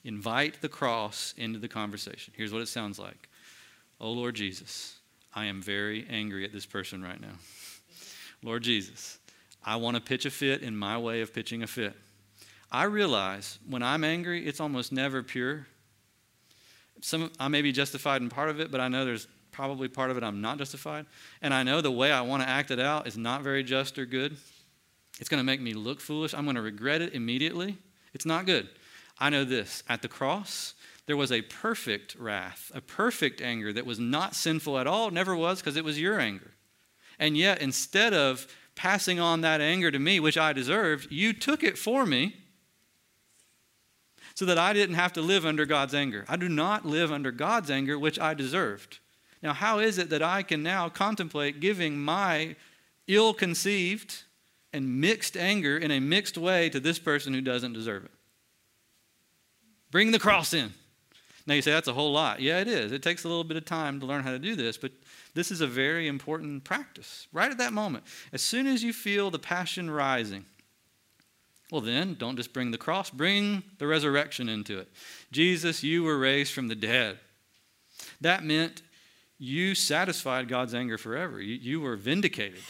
Invite 0.05 0.61
the 0.61 0.69
cross 0.69 1.35
into 1.37 1.59
the 1.59 1.69
conversation. 1.69 2.33
Here's 2.37 2.53
what 2.53 2.63
it 2.63 2.69
sounds 2.69 2.99
like 2.99 3.29
Oh, 4.01 4.13
Lord 4.13 4.35
Jesus, 4.35 4.99
I 5.35 5.47
am 5.47 5.61
very 5.61 6.07
angry 6.09 6.45
at 6.45 6.53
this 6.53 6.67
person 6.67 7.03
right 7.03 7.21
now. 7.21 7.35
Lord 8.43 8.63
Jesus, 8.63 9.19
I 9.65 9.77
want 9.77 9.97
to 9.97 10.03
pitch 10.03 10.25
a 10.25 10.31
fit 10.31 10.63
in 10.63 10.77
my 10.77 10.97
way 10.99 11.21
of 11.21 11.35
pitching 11.35 11.63
a 11.63 11.67
fit. 11.67 11.95
I 12.71 12.85
realize 12.85 13.59
when 13.69 13.83
I'm 13.83 14.05
angry, 14.05 14.47
it's 14.47 14.61
almost 14.61 14.93
never 14.93 15.23
pure. 15.23 15.67
Some, 17.01 17.31
I 17.41 17.49
may 17.49 17.63
be 17.63 17.73
justified 17.73 18.23
in 18.23 18.29
part 18.29 18.51
of 18.51 18.61
it, 18.61 18.71
but 18.71 18.81
I 18.81 18.89
know 18.89 19.05
there's 19.05 19.27
probably 19.51 19.89
part 19.89 20.11
of 20.11 20.17
it 20.17 20.23
I'm 20.23 20.41
not 20.41 20.59
justified. 20.59 21.07
And 21.43 21.53
I 21.53 21.63
know 21.63 21.81
the 21.81 21.91
way 21.91 22.13
I 22.13 22.21
want 22.21 22.43
to 22.43 22.49
act 22.49 22.71
it 22.71 22.79
out 22.79 23.07
is 23.07 23.17
not 23.17 23.43
very 23.43 23.65
just 23.65 23.99
or 23.99 24.07
good. 24.07 24.37
It's 25.19 25.29
going 25.29 25.41
to 25.41 25.45
make 25.45 25.61
me 25.61 25.75
look 25.75 26.01
foolish. 26.01 26.35
I'm 26.35 26.45
going 26.45 26.57
to 26.57 26.63
regret 26.63 27.03
it 27.03 27.15
immediately. 27.15 27.77
It's 28.15 28.27
not 28.27 28.47
good. 28.47 28.69
I 29.21 29.31
know 29.31 29.45
this 29.45 29.83
at 29.89 30.03
the 30.03 30.09
cross, 30.09 30.75
there 31.07 31.17
was 31.17 31.33
a 31.33 31.43
perfect 31.43 32.15
wrath, 32.17 32.71
a 32.75 32.81
perfect 32.81 33.41
anger 33.41 33.73
that 33.73 33.87
was 33.87 33.99
not 33.99 34.35
sinful 34.35 34.79
at 34.79 34.87
all, 34.87 35.11
never 35.11 35.35
was, 35.35 35.61
because 35.61 35.77
it 35.77 35.85
was 35.85 36.01
your 36.01 36.21
anger. 36.21 36.53
And 37.19 37.37
yet, 37.37 37.61
instead 37.61 38.15
of 38.15 38.47
passing 38.75 39.19
on 39.19 39.41
that 39.41 39.61
anger 39.61 39.91
to 39.91 39.99
me, 39.99 40.21
which 40.21 40.39
I 40.39 40.53
deserved, 40.53 41.11
you 41.11 41.33
took 41.33 41.65
it 41.65 41.79
for 41.79 42.07
me 42.07 42.37
so 44.35 44.45
that 44.45 44.59
I 44.59 44.73
didn't 44.73 44.95
have 44.95 45.13
to 45.15 45.21
live 45.21 45.45
under 45.45 45.67
God's 45.67 45.95
anger. 45.95 46.25
I 46.29 46.37
do 46.37 46.49
not 46.49 46.87
live 46.87 47.11
under 47.11 47.33
God's 47.33 47.71
anger, 47.71 47.99
which 47.99 48.21
I 48.21 48.35
deserved. 48.35 49.01
Now, 49.43 49.53
how 49.53 49.79
is 49.79 49.99
it 49.99 50.11
that 50.11 50.23
I 50.23 50.43
can 50.43 50.63
now 50.63 50.89
contemplate 50.89 51.59
giving 51.59 51.99
my 51.99 52.55
ill 53.09 53.35
conceived 53.35 54.23
and 54.73 55.01
mixed 55.01 55.37
anger 55.37 55.77
in 55.77 55.91
a 55.91 56.01
mixed 56.01 56.39
way 56.39 56.69
to 56.71 56.79
this 56.79 56.99
person 56.99 57.35
who 57.35 57.41
doesn't 57.41 57.73
deserve 57.73 58.05
it? 58.05 58.13
Bring 59.91 60.11
the 60.11 60.19
cross 60.19 60.53
in. 60.53 60.73
Now 61.47 61.55
you 61.55 61.63
say 61.63 61.73
that's 61.73 61.89
a 61.89 61.95
whole 61.95 62.13
lot. 62.13 62.41
Yeah, 62.41 62.61
it 62.61 62.69
is. 62.69 62.93
It 62.93 63.03
takes 63.03 63.25
a 63.25 63.29
little 63.29 63.45
bit 63.45 63.57
of 63.57 63.65
time 63.65 64.01
to 64.01 64.07
learn 64.07 64.23
how 64.23 64.33
to 64.33 64.39
do 64.39 64.55
this, 64.55 64.77
but 64.77 64.93
this 65.35 65.51
is 65.51 65.63
a 65.63 65.67
very 65.67 66.07
important 66.07 66.65
practice. 66.65 67.27
Right 67.33 67.51
at 67.51 67.59
that 67.59 67.73
moment, 67.73 68.05
as 68.33 68.43
soon 68.43 68.67
as 68.67 68.83
you 68.83 68.93
feel 68.93 69.31
the 69.31 69.39
passion 69.39 69.91
rising, 69.91 70.45
well, 71.71 71.81
then, 71.81 72.15
don't 72.15 72.37
just 72.37 72.53
bring 72.53 72.71
the 72.71 72.79
cross, 72.79 73.11
bring 73.11 73.63
the 73.79 73.87
resurrection 73.87 74.49
into 74.49 74.79
it. 74.79 74.89
Jesus, 75.33 75.83
you 75.83 76.03
were 76.03 76.19
raised 76.19 76.53
from 76.53 76.69
the 76.69 76.75
dead. 76.75 77.19
That 78.21 78.43
meant 78.43 78.83
you 79.39 79.75
satisfied 79.75 80.49
God's 80.49 80.75
anger 80.75 80.97
forever. 80.97 81.41
You, 81.41 81.55
you 81.57 81.81
were 81.81 81.97
vindicated. 81.97 82.63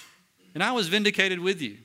And 0.54 0.62
I 0.62 0.72
was 0.72 0.88
vindicated 0.88 1.38
with 1.38 1.62
you. 1.62 1.78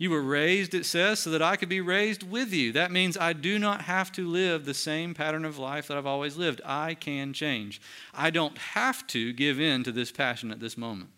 You 0.00 0.08
were 0.08 0.22
raised, 0.22 0.72
it 0.72 0.86
says, 0.86 1.18
so 1.18 1.28
that 1.28 1.42
I 1.42 1.56
could 1.56 1.68
be 1.68 1.82
raised 1.82 2.22
with 2.22 2.54
you. 2.54 2.72
That 2.72 2.90
means 2.90 3.18
I 3.18 3.34
do 3.34 3.58
not 3.58 3.82
have 3.82 4.10
to 4.12 4.26
live 4.26 4.64
the 4.64 4.72
same 4.72 5.12
pattern 5.12 5.44
of 5.44 5.58
life 5.58 5.88
that 5.88 5.98
I've 5.98 6.06
always 6.06 6.38
lived. 6.38 6.62
I 6.64 6.94
can 6.94 7.34
change. 7.34 7.82
I 8.14 8.30
don't 8.30 8.56
have 8.56 9.06
to 9.08 9.34
give 9.34 9.60
in 9.60 9.84
to 9.84 9.92
this 9.92 10.10
passion 10.10 10.50
at 10.50 10.58
this 10.58 10.78
moment. 10.78 11.10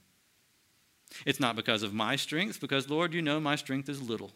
It's 1.24 1.38
not 1.38 1.54
because 1.54 1.84
of 1.84 1.94
my 1.94 2.16
strength, 2.16 2.60
because, 2.60 2.90
Lord, 2.90 3.14
you 3.14 3.22
know 3.22 3.38
my 3.38 3.54
strength 3.54 3.88
is 3.88 4.02
little, 4.02 4.32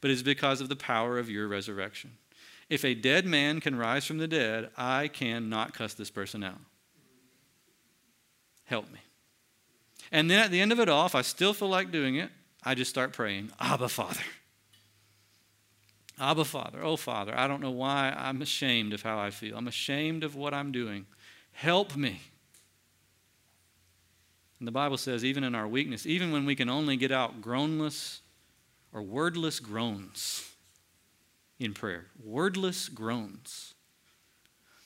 but 0.00 0.10
it's 0.10 0.22
because 0.22 0.62
of 0.62 0.70
the 0.70 0.74
power 0.74 1.18
of 1.18 1.28
your 1.28 1.46
resurrection. 1.46 2.12
If 2.70 2.82
a 2.82 2.94
dead 2.94 3.26
man 3.26 3.60
can 3.60 3.76
rise 3.76 4.06
from 4.06 4.16
the 4.16 4.26
dead, 4.26 4.70
I 4.78 5.08
cannot 5.08 5.74
cuss 5.74 5.92
this 5.92 6.08
person 6.08 6.42
out. 6.42 6.60
Help 8.64 8.90
me. 8.90 9.00
And 10.10 10.30
then 10.30 10.38
at 10.38 10.50
the 10.50 10.62
end 10.62 10.72
of 10.72 10.80
it 10.80 10.88
all, 10.88 11.04
if 11.04 11.14
I 11.14 11.20
still 11.20 11.52
feel 11.52 11.68
like 11.68 11.92
doing 11.92 12.16
it, 12.16 12.30
I 12.62 12.74
just 12.74 12.90
start 12.90 13.12
praying, 13.12 13.50
Abba, 13.58 13.88
Father. 13.88 14.20
Abba, 16.18 16.44
Father. 16.44 16.82
Oh, 16.82 16.96
Father, 16.96 17.32
I 17.36 17.48
don't 17.48 17.62
know 17.62 17.70
why 17.70 18.14
I'm 18.16 18.42
ashamed 18.42 18.92
of 18.92 19.02
how 19.02 19.18
I 19.18 19.30
feel. 19.30 19.56
I'm 19.56 19.68
ashamed 19.68 20.22
of 20.22 20.36
what 20.36 20.52
I'm 20.52 20.70
doing. 20.70 21.06
Help 21.52 21.96
me. 21.96 22.20
And 24.58 24.68
the 24.68 24.72
Bible 24.72 24.98
says, 24.98 25.24
even 25.24 25.42
in 25.42 25.54
our 25.54 25.66
weakness, 25.66 26.04
even 26.04 26.32
when 26.32 26.44
we 26.44 26.54
can 26.54 26.68
only 26.68 26.96
get 26.96 27.10
out 27.10 27.40
groanless 27.40 28.20
or 28.92 29.00
wordless 29.00 29.58
groans 29.58 30.50
in 31.58 31.72
prayer, 31.72 32.06
wordless 32.22 32.90
groans, 32.90 33.72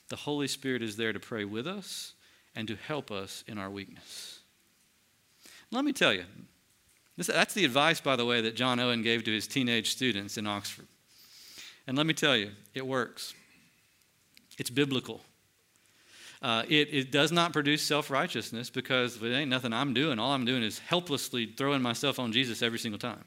the 0.07 0.15
Holy 0.15 0.47
Spirit 0.47 0.81
is 0.81 0.95
there 0.95 1.11
to 1.11 1.19
pray 1.19 1.43
with 1.43 1.67
us 1.67 2.13
and 2.55 2.69
to 2.69 2.75
help 2.75 3.11
us 3.11 3.43
in 3.47 3.57
our 3.57 3.69
weakness. 3.69 4.39
Let 5.71 5.83
me 5.83 5.91
tell 5.91 6.13
you, 6.13 6.23
this, 7.17 7.27
that's 7.27 7.53
the 7.53 7.65
advice, 7.65 8.01
by 8.01 8.15
the 8.15 8.25
way, 8.25 8.41
that 8.41 8.55
John 8.55 8.79
Owen 8.79 9.01
gave 9.01 9.23
to 9.23 9.31
his 9.31 9.47
teenage 9.47 9.91
students 9.91 10.37
in 10.37 10.47
Oxford. 10.47 10.87
And 11.87 11.97
let 11.97 12.05
me 12.05 12.13
tell 12.13 12.35
you, 12.35 12.51
it 12.73 12.85
works. 12.85 13.33
It's 14.57 14.69
biblical. 14.69 15.21
Uh, 16.41 16.63
it, 16.67 16.93
it 16.93 17.11
does 17.11 17.31
not 17.31 17.53
produce 17.53 17.81
self 17.81 18.09
righteousness 18.09 18.69
because 18.69 19.21
it 19.21 19.27
ain't 19.27 19.49
nothing 19.49 19.73
I'm 19.73 19.93
doing. 19.93 20.19
All 20.19 20.31
I'm 20.31 20.45
doing 20.45 20.63
is 20.63 20.79
helplessly 20.79 21.45
throwing 21.45 21.81
myself 21.81 22.19
on 22.19 22.31
Jesus 22.31 22.61
every 22.61 22.79
single 22.79 22.99
time. 22.99 23.23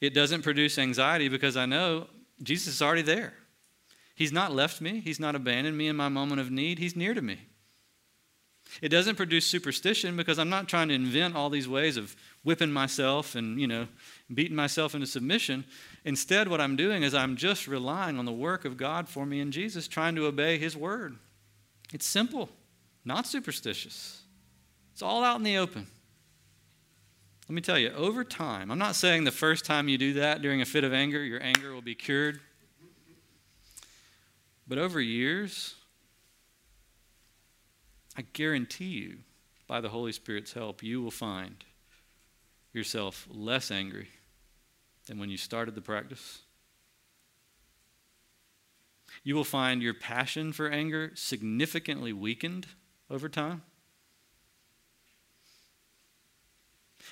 It 0.00 0.14
doesn't 0.14 0.42
produce 0.42 0.78
anxiety 0.78 1.28
because 1.28 1.56
I 1.56 1.66
know 1.66 2.08
Jesus 2.42 2.74
is 2.74 2.82
already 2.82 3.02
there. 3.02 3.34
He's 4.14 4.32
not 4.32 4.52
left 4.52 4.80
me, 4.80 5.00
He's 5.00 5.18
not 5.18 5.34
abandoned 5.34 5.76
me 5.76 5.88
in 5.88 5.96
my 5.96 6.08
moment 6.08 6.40
of 6.40 6.50
need, 6.50 6.78
He's 6.78 6.94
near 6.94 7.14
to 7.14 7.22
me. 7.22 7.38
It 8.80 8.88
doesn't 8.88 9.16
produce 9.16 9.46
superstition 9.46 10.16
because 10.16 10.38
I'm 10.38 10.48
not 10.48 10.68
trying 10.68 10.88
to 10.88 10.94
invent 10.94 11.36
all 11.36 11.50
these 11.50 11.68
ways 11.68 11.96
of 11.96 12.16
whipping 12.44 12.70
myself 12.70 13.34
and, 13.34 13.60
you 13.60 13.66
know, 13.66 13.88
beating 14.32 14.56
myself 14.56 14.94
into 14.94 15.06
submission. 15.06 15.64
Instead, 16.04 16.46
what 16.46 16.60
I'm 16.60 16.76
doing 16.76 17.02
is 17.02 17.14
I'm 17.14 17.36
just 17.36 17.66
relying 17.66 18.18
on 18.18 18.26
the 18.26 18.32
work 18.32 18.64
of 18.64 18.76
God 18.76 19.08
for 19.08 19.26
me 19.26 19.40
in 19.40 19.50
Jesus, 19.50 19.88
trying 19.88 20.14
to 20.14 20.26
obey 20.26 20.58
His 20.58 20.76
word. 20.76 21.16
It's 21.92 22.06
simple, 22.06 22.50
not 23.04 23.26
superstitious. 23.26 24.22
It's 24.92 25.02
all 25.02 25.24
out 25.24 25.38
in 25.38 25.42
the 25.42 25.56
open. 25.56 25.86
Let 27.48 27.54
me 27.54 27.60
tell 27.60 27.78
you, 27.78 27.90
over 27.90 28.24
time, 28.24 28.70
I'm 28.70 28.78
not 28.78 28.94
saying 28.94 29.24
the 29.24 29.30
first 29.30 29.64
time 29.64 29.88
you 29.88 29.98
do 29.98 30.14
that 30.14 30.40
during 30.40 30.60
a 30.60 30.64
fit 30.64 30.84
of 30.84 30.92
anger, 30.92 31.22
your 31.22 31.42
anger 31.42 31.74
will 31.74 31.82
be 31.82 31.94
cured. 31.94 32.40
But 34.66 34.78
over 34.78 35.00
years, 35.00 35.74
I 38.16 38.22
guarantee 38.32 38.84
you, 38.86 39.18
by 39.66 39.80
the 39.80 39.90
Holy 39.90 40.12
Spirit's 40.12 40.52
help, 40.52 40.82
you 40.82 41.02
will 41.02 41.10
find 41.10 41.64
yourself 42.74 43.26
less 43.30 43.70
angry 43.70 44.08
than 45.06 45.18
when 45.18 45.30
you 45.30 45.36
started 45.36 45.74
the 45.74 45.80
practice. 45.80 46.42
You 49.22 49.34
will 49.34 49.44
find 49.44 49.82
your 49.82 49.94
passion 49.94 50.52
for 50.52 50.68
anger 50.68 51.12
significantly 51.14 52.12
weakened 52.12 52.66
over 53.08 53.28
time. 53.28 53.62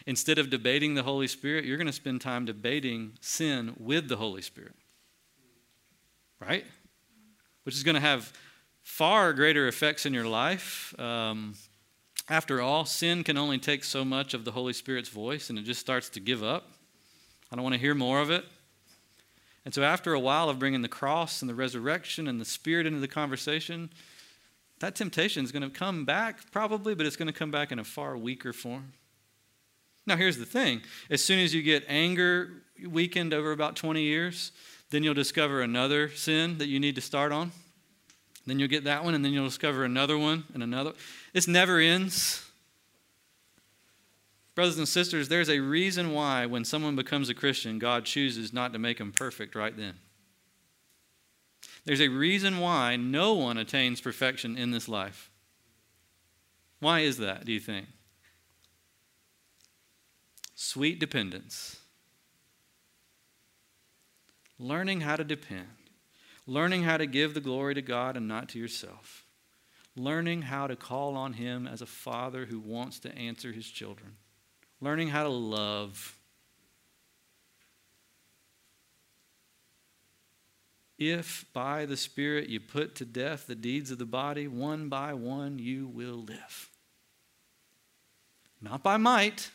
Instead 0.06 0.38
of 0.38 0.50
debating 0.50 0.94
the 0.94 1.02
Holy 1.02 1.28
Spirit, 1.28 1.64
you're 1.64 1.76
going 1.76 1.86
to 1.86 1.92
spend 1.92 2.20
time 2.20 2.44
debating 2.44 3.12
sin 3.20 3.74
with 3.78 4.08
the 4.08 4.16
Holy 4.16 4.42
Spirit. 4.42 4.74
Right? 6.40 6.64
Which 7.62 7.74
is 7.74 7.84
going 7.84 7.94
to 7.94 8.00
have 8.00 8.32
far 8.82 9.32
greater 9.32 9.68
effects 9.68 10.06
in 10.06 10.12
your 10.12 10.26
life. 10.26 10.98
Um, 10.98 11.54
after 12.32 12.62
all, 12.62 12.86
sin 12.86 13.22
can 13.24 13.36
only 13.36 13.58
take 13.58 13.84
so 13.84 14.06
much 14.06 14.32
of 14.32 14.46
the 14.46 14.52
Holy 14.52 14.72
Spirit's 14.72 15.10
voice 15.10 15.50
and 15.50 15.58
it 15.58 15.66
just 15.66 15.80
starts 15.80 16.08
to 16.08 16.18
give 16.18 16.42
up. 16.42 16.72
I 17.52 17.56
don't 17.56 17.62
want 17.62 17.74
to 17.74 17.78
hear 17.78 17.94
more 17.94 18.22
of 18.22 18.30
it. 18.30 18.46
And 19.66 19.74
so, 19.74 19.82
after 19.82 20.14
a 20.14 20.18
while 20.18 20.48
of 20.48 20.58
bringing 20.58 20.80
the 20.80 20.88
cross 20.88 21.42
and 21.42 21.48
the 21.48 21.54
resurrection 21.54 22.26
and 22.26 22.40
the 22.40 22.46
Spirit 22.46 22.86
into 22.86 23.00
the 23.00 23.06
conversation, 23.06 23.90
that 24.80 24.94
temptation 24.94 25.44
is 25.44 25.52
going 25.52 25.62
to 25.62 25.68
come 25.68 26.06
back 26.06 26.50
probably, 26.50 26.94
but 26.94 27.04
it's 27.04 27.16
going 27.16 27.26
to 27.26 27.34
come 27.34 27.50
back 27.50 27.70
in 27.70 27.78
a 27.78 27.84
far 27.84 28.16
weaker 28.16 28.54
form. 28.54 28.94
Now, 30.06 30.16
here's 30.16 30.38
the 30.38 30.46
thing 30.46 30.80
as 31.10 31.22
soon 31.22 31.38
as 31.38 31.52
you 31.52 31.62
get 31.62 31.84
anger 31.86 32.62
weakened 32.88 33.34
over 33.34 33.52
about 33.52 33.76
20 33.76 34.00
years, 34.00 34.52
then 34.88 35.02
you'll 35.02 35.12
discover 35.12 35.60
another 35.60 36.08
sin 36.08 36.56
that 36.58 36.68
you 36.68 36.80
need 36.80 36.94
to 36.94 37.02
start 37.02 37.30
on. 37.30 37.52
Then 38.46 38.58
you'll 38.58 38.68
get 38.68 38.84
that 38.84 39.04
one, 39.04 39.14
and 39.14 39.22
then 39.22 39.34
you'll 39.34 39.44
discover 39.44 39.84
another 39.84 40.16
one 40.16 40.44
and 40.54 40.62
another. 40.62 40.94
This 41.32 41.48
never 41.48 41.78
ends. 41.78 42.46
Brothers 44.54 44.78
and 44.78 44.88
sisters, 44.88 45.28
there's 45.28 45.48
a 45.48 45.60
reason 45.60 46.12
why 46.12 46.44
when 46.44 46.64
someone 46.64 46.94
becomes 46.94 47.30
a 47.30 47.34
Christian, 47.34 47.78
God 47.78 48.04
chooses 48.04 48.52
not 48.52 48.72
to 48.74 48.78
make 48.78 48.98
them 48.98 49.12
perfect 49.12 49.54
right 49.54 49.74
then. 49.74 49.94
There's 51.84 52.00
a 52.00 52.08
reason 52.08 52.58
why 52.58 52.96
no 52.96 53.32
one 53.32 53.56
attains 53.56 54.00
perfection 54.00 54.58
in 54.58 54.70
this 54.70 54.88
life. 54.88 55.30
Why 56.80 57.00
is 57.00 57.16
that, 57.18 57.44
do 57.44 57.52
you 57.52 57.60
think? 57.60 57.86
Sweet 60.54 61.00
dependence. 61.00 61.80
Learning 64.58 65.00
how 65.00 65.16
to 65.16 65.24
depend. 65.24 65.66
Learning 66.46 66.82
how 66.82 66.98
to 66.98 67.06
give 67.06 67.34
the 67.34 67.40
glory 67.40 67.74
to 67.74 67.82
God 67.82 68.16
and 68.16 68.28
not 68.28 68.48
to 68.50 68.58
yourself. 68.58 69.21
Learning 69.95 70.43
how 70.43 70.66
to 70.66 70.76
call 70.76 71.16
on 71.16 71.34
Him 71.34 71.66
as 71.66 71.82
a 71.82 71.86
father 71.86 72.47
who 72.47 72.59
wants 72.59 72.99
to 73.01 73.14
answer 73.16 73.53
His 73.53 73.68
children. 73.68 74.16
Learning 74.80 75.09
how 75.09 75.22
to 75.22 75.28
love. 75.28 76.18
If 80.99 81.47
by 81.53 81.84
the 81.84 81.97
Spirit 81.97 82.49
you 82.49 82.61
put 82.61 82.95
to 82.97 83.05
death 83.05 83.47
the 83.47 83.55
deeds 83.55 83.90
of 83.90 83.99
the 83.99 84.07
body, 84.07 84.47
one 84.47 84.88
by 84.88 85.14
one 85.14 85.59
you 85.59 85.88
will 85.88 86.22
live. 86.22 86.70
Not 88.61 88.82
by 88.82 88.97
might, 88.97 89.51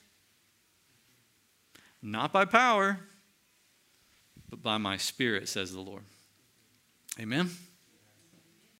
not 2.01 2.33
by 2.33 2.45
power, 2.45 2.99
but 4.49 4.61
by 4.61 4.77
my 4.77 4.97
Spirit, 4.97 5.47
says 5.47 5.73
the 5.73 5.79
Lord. 5.79 6.03
Amen. 7.19 7.49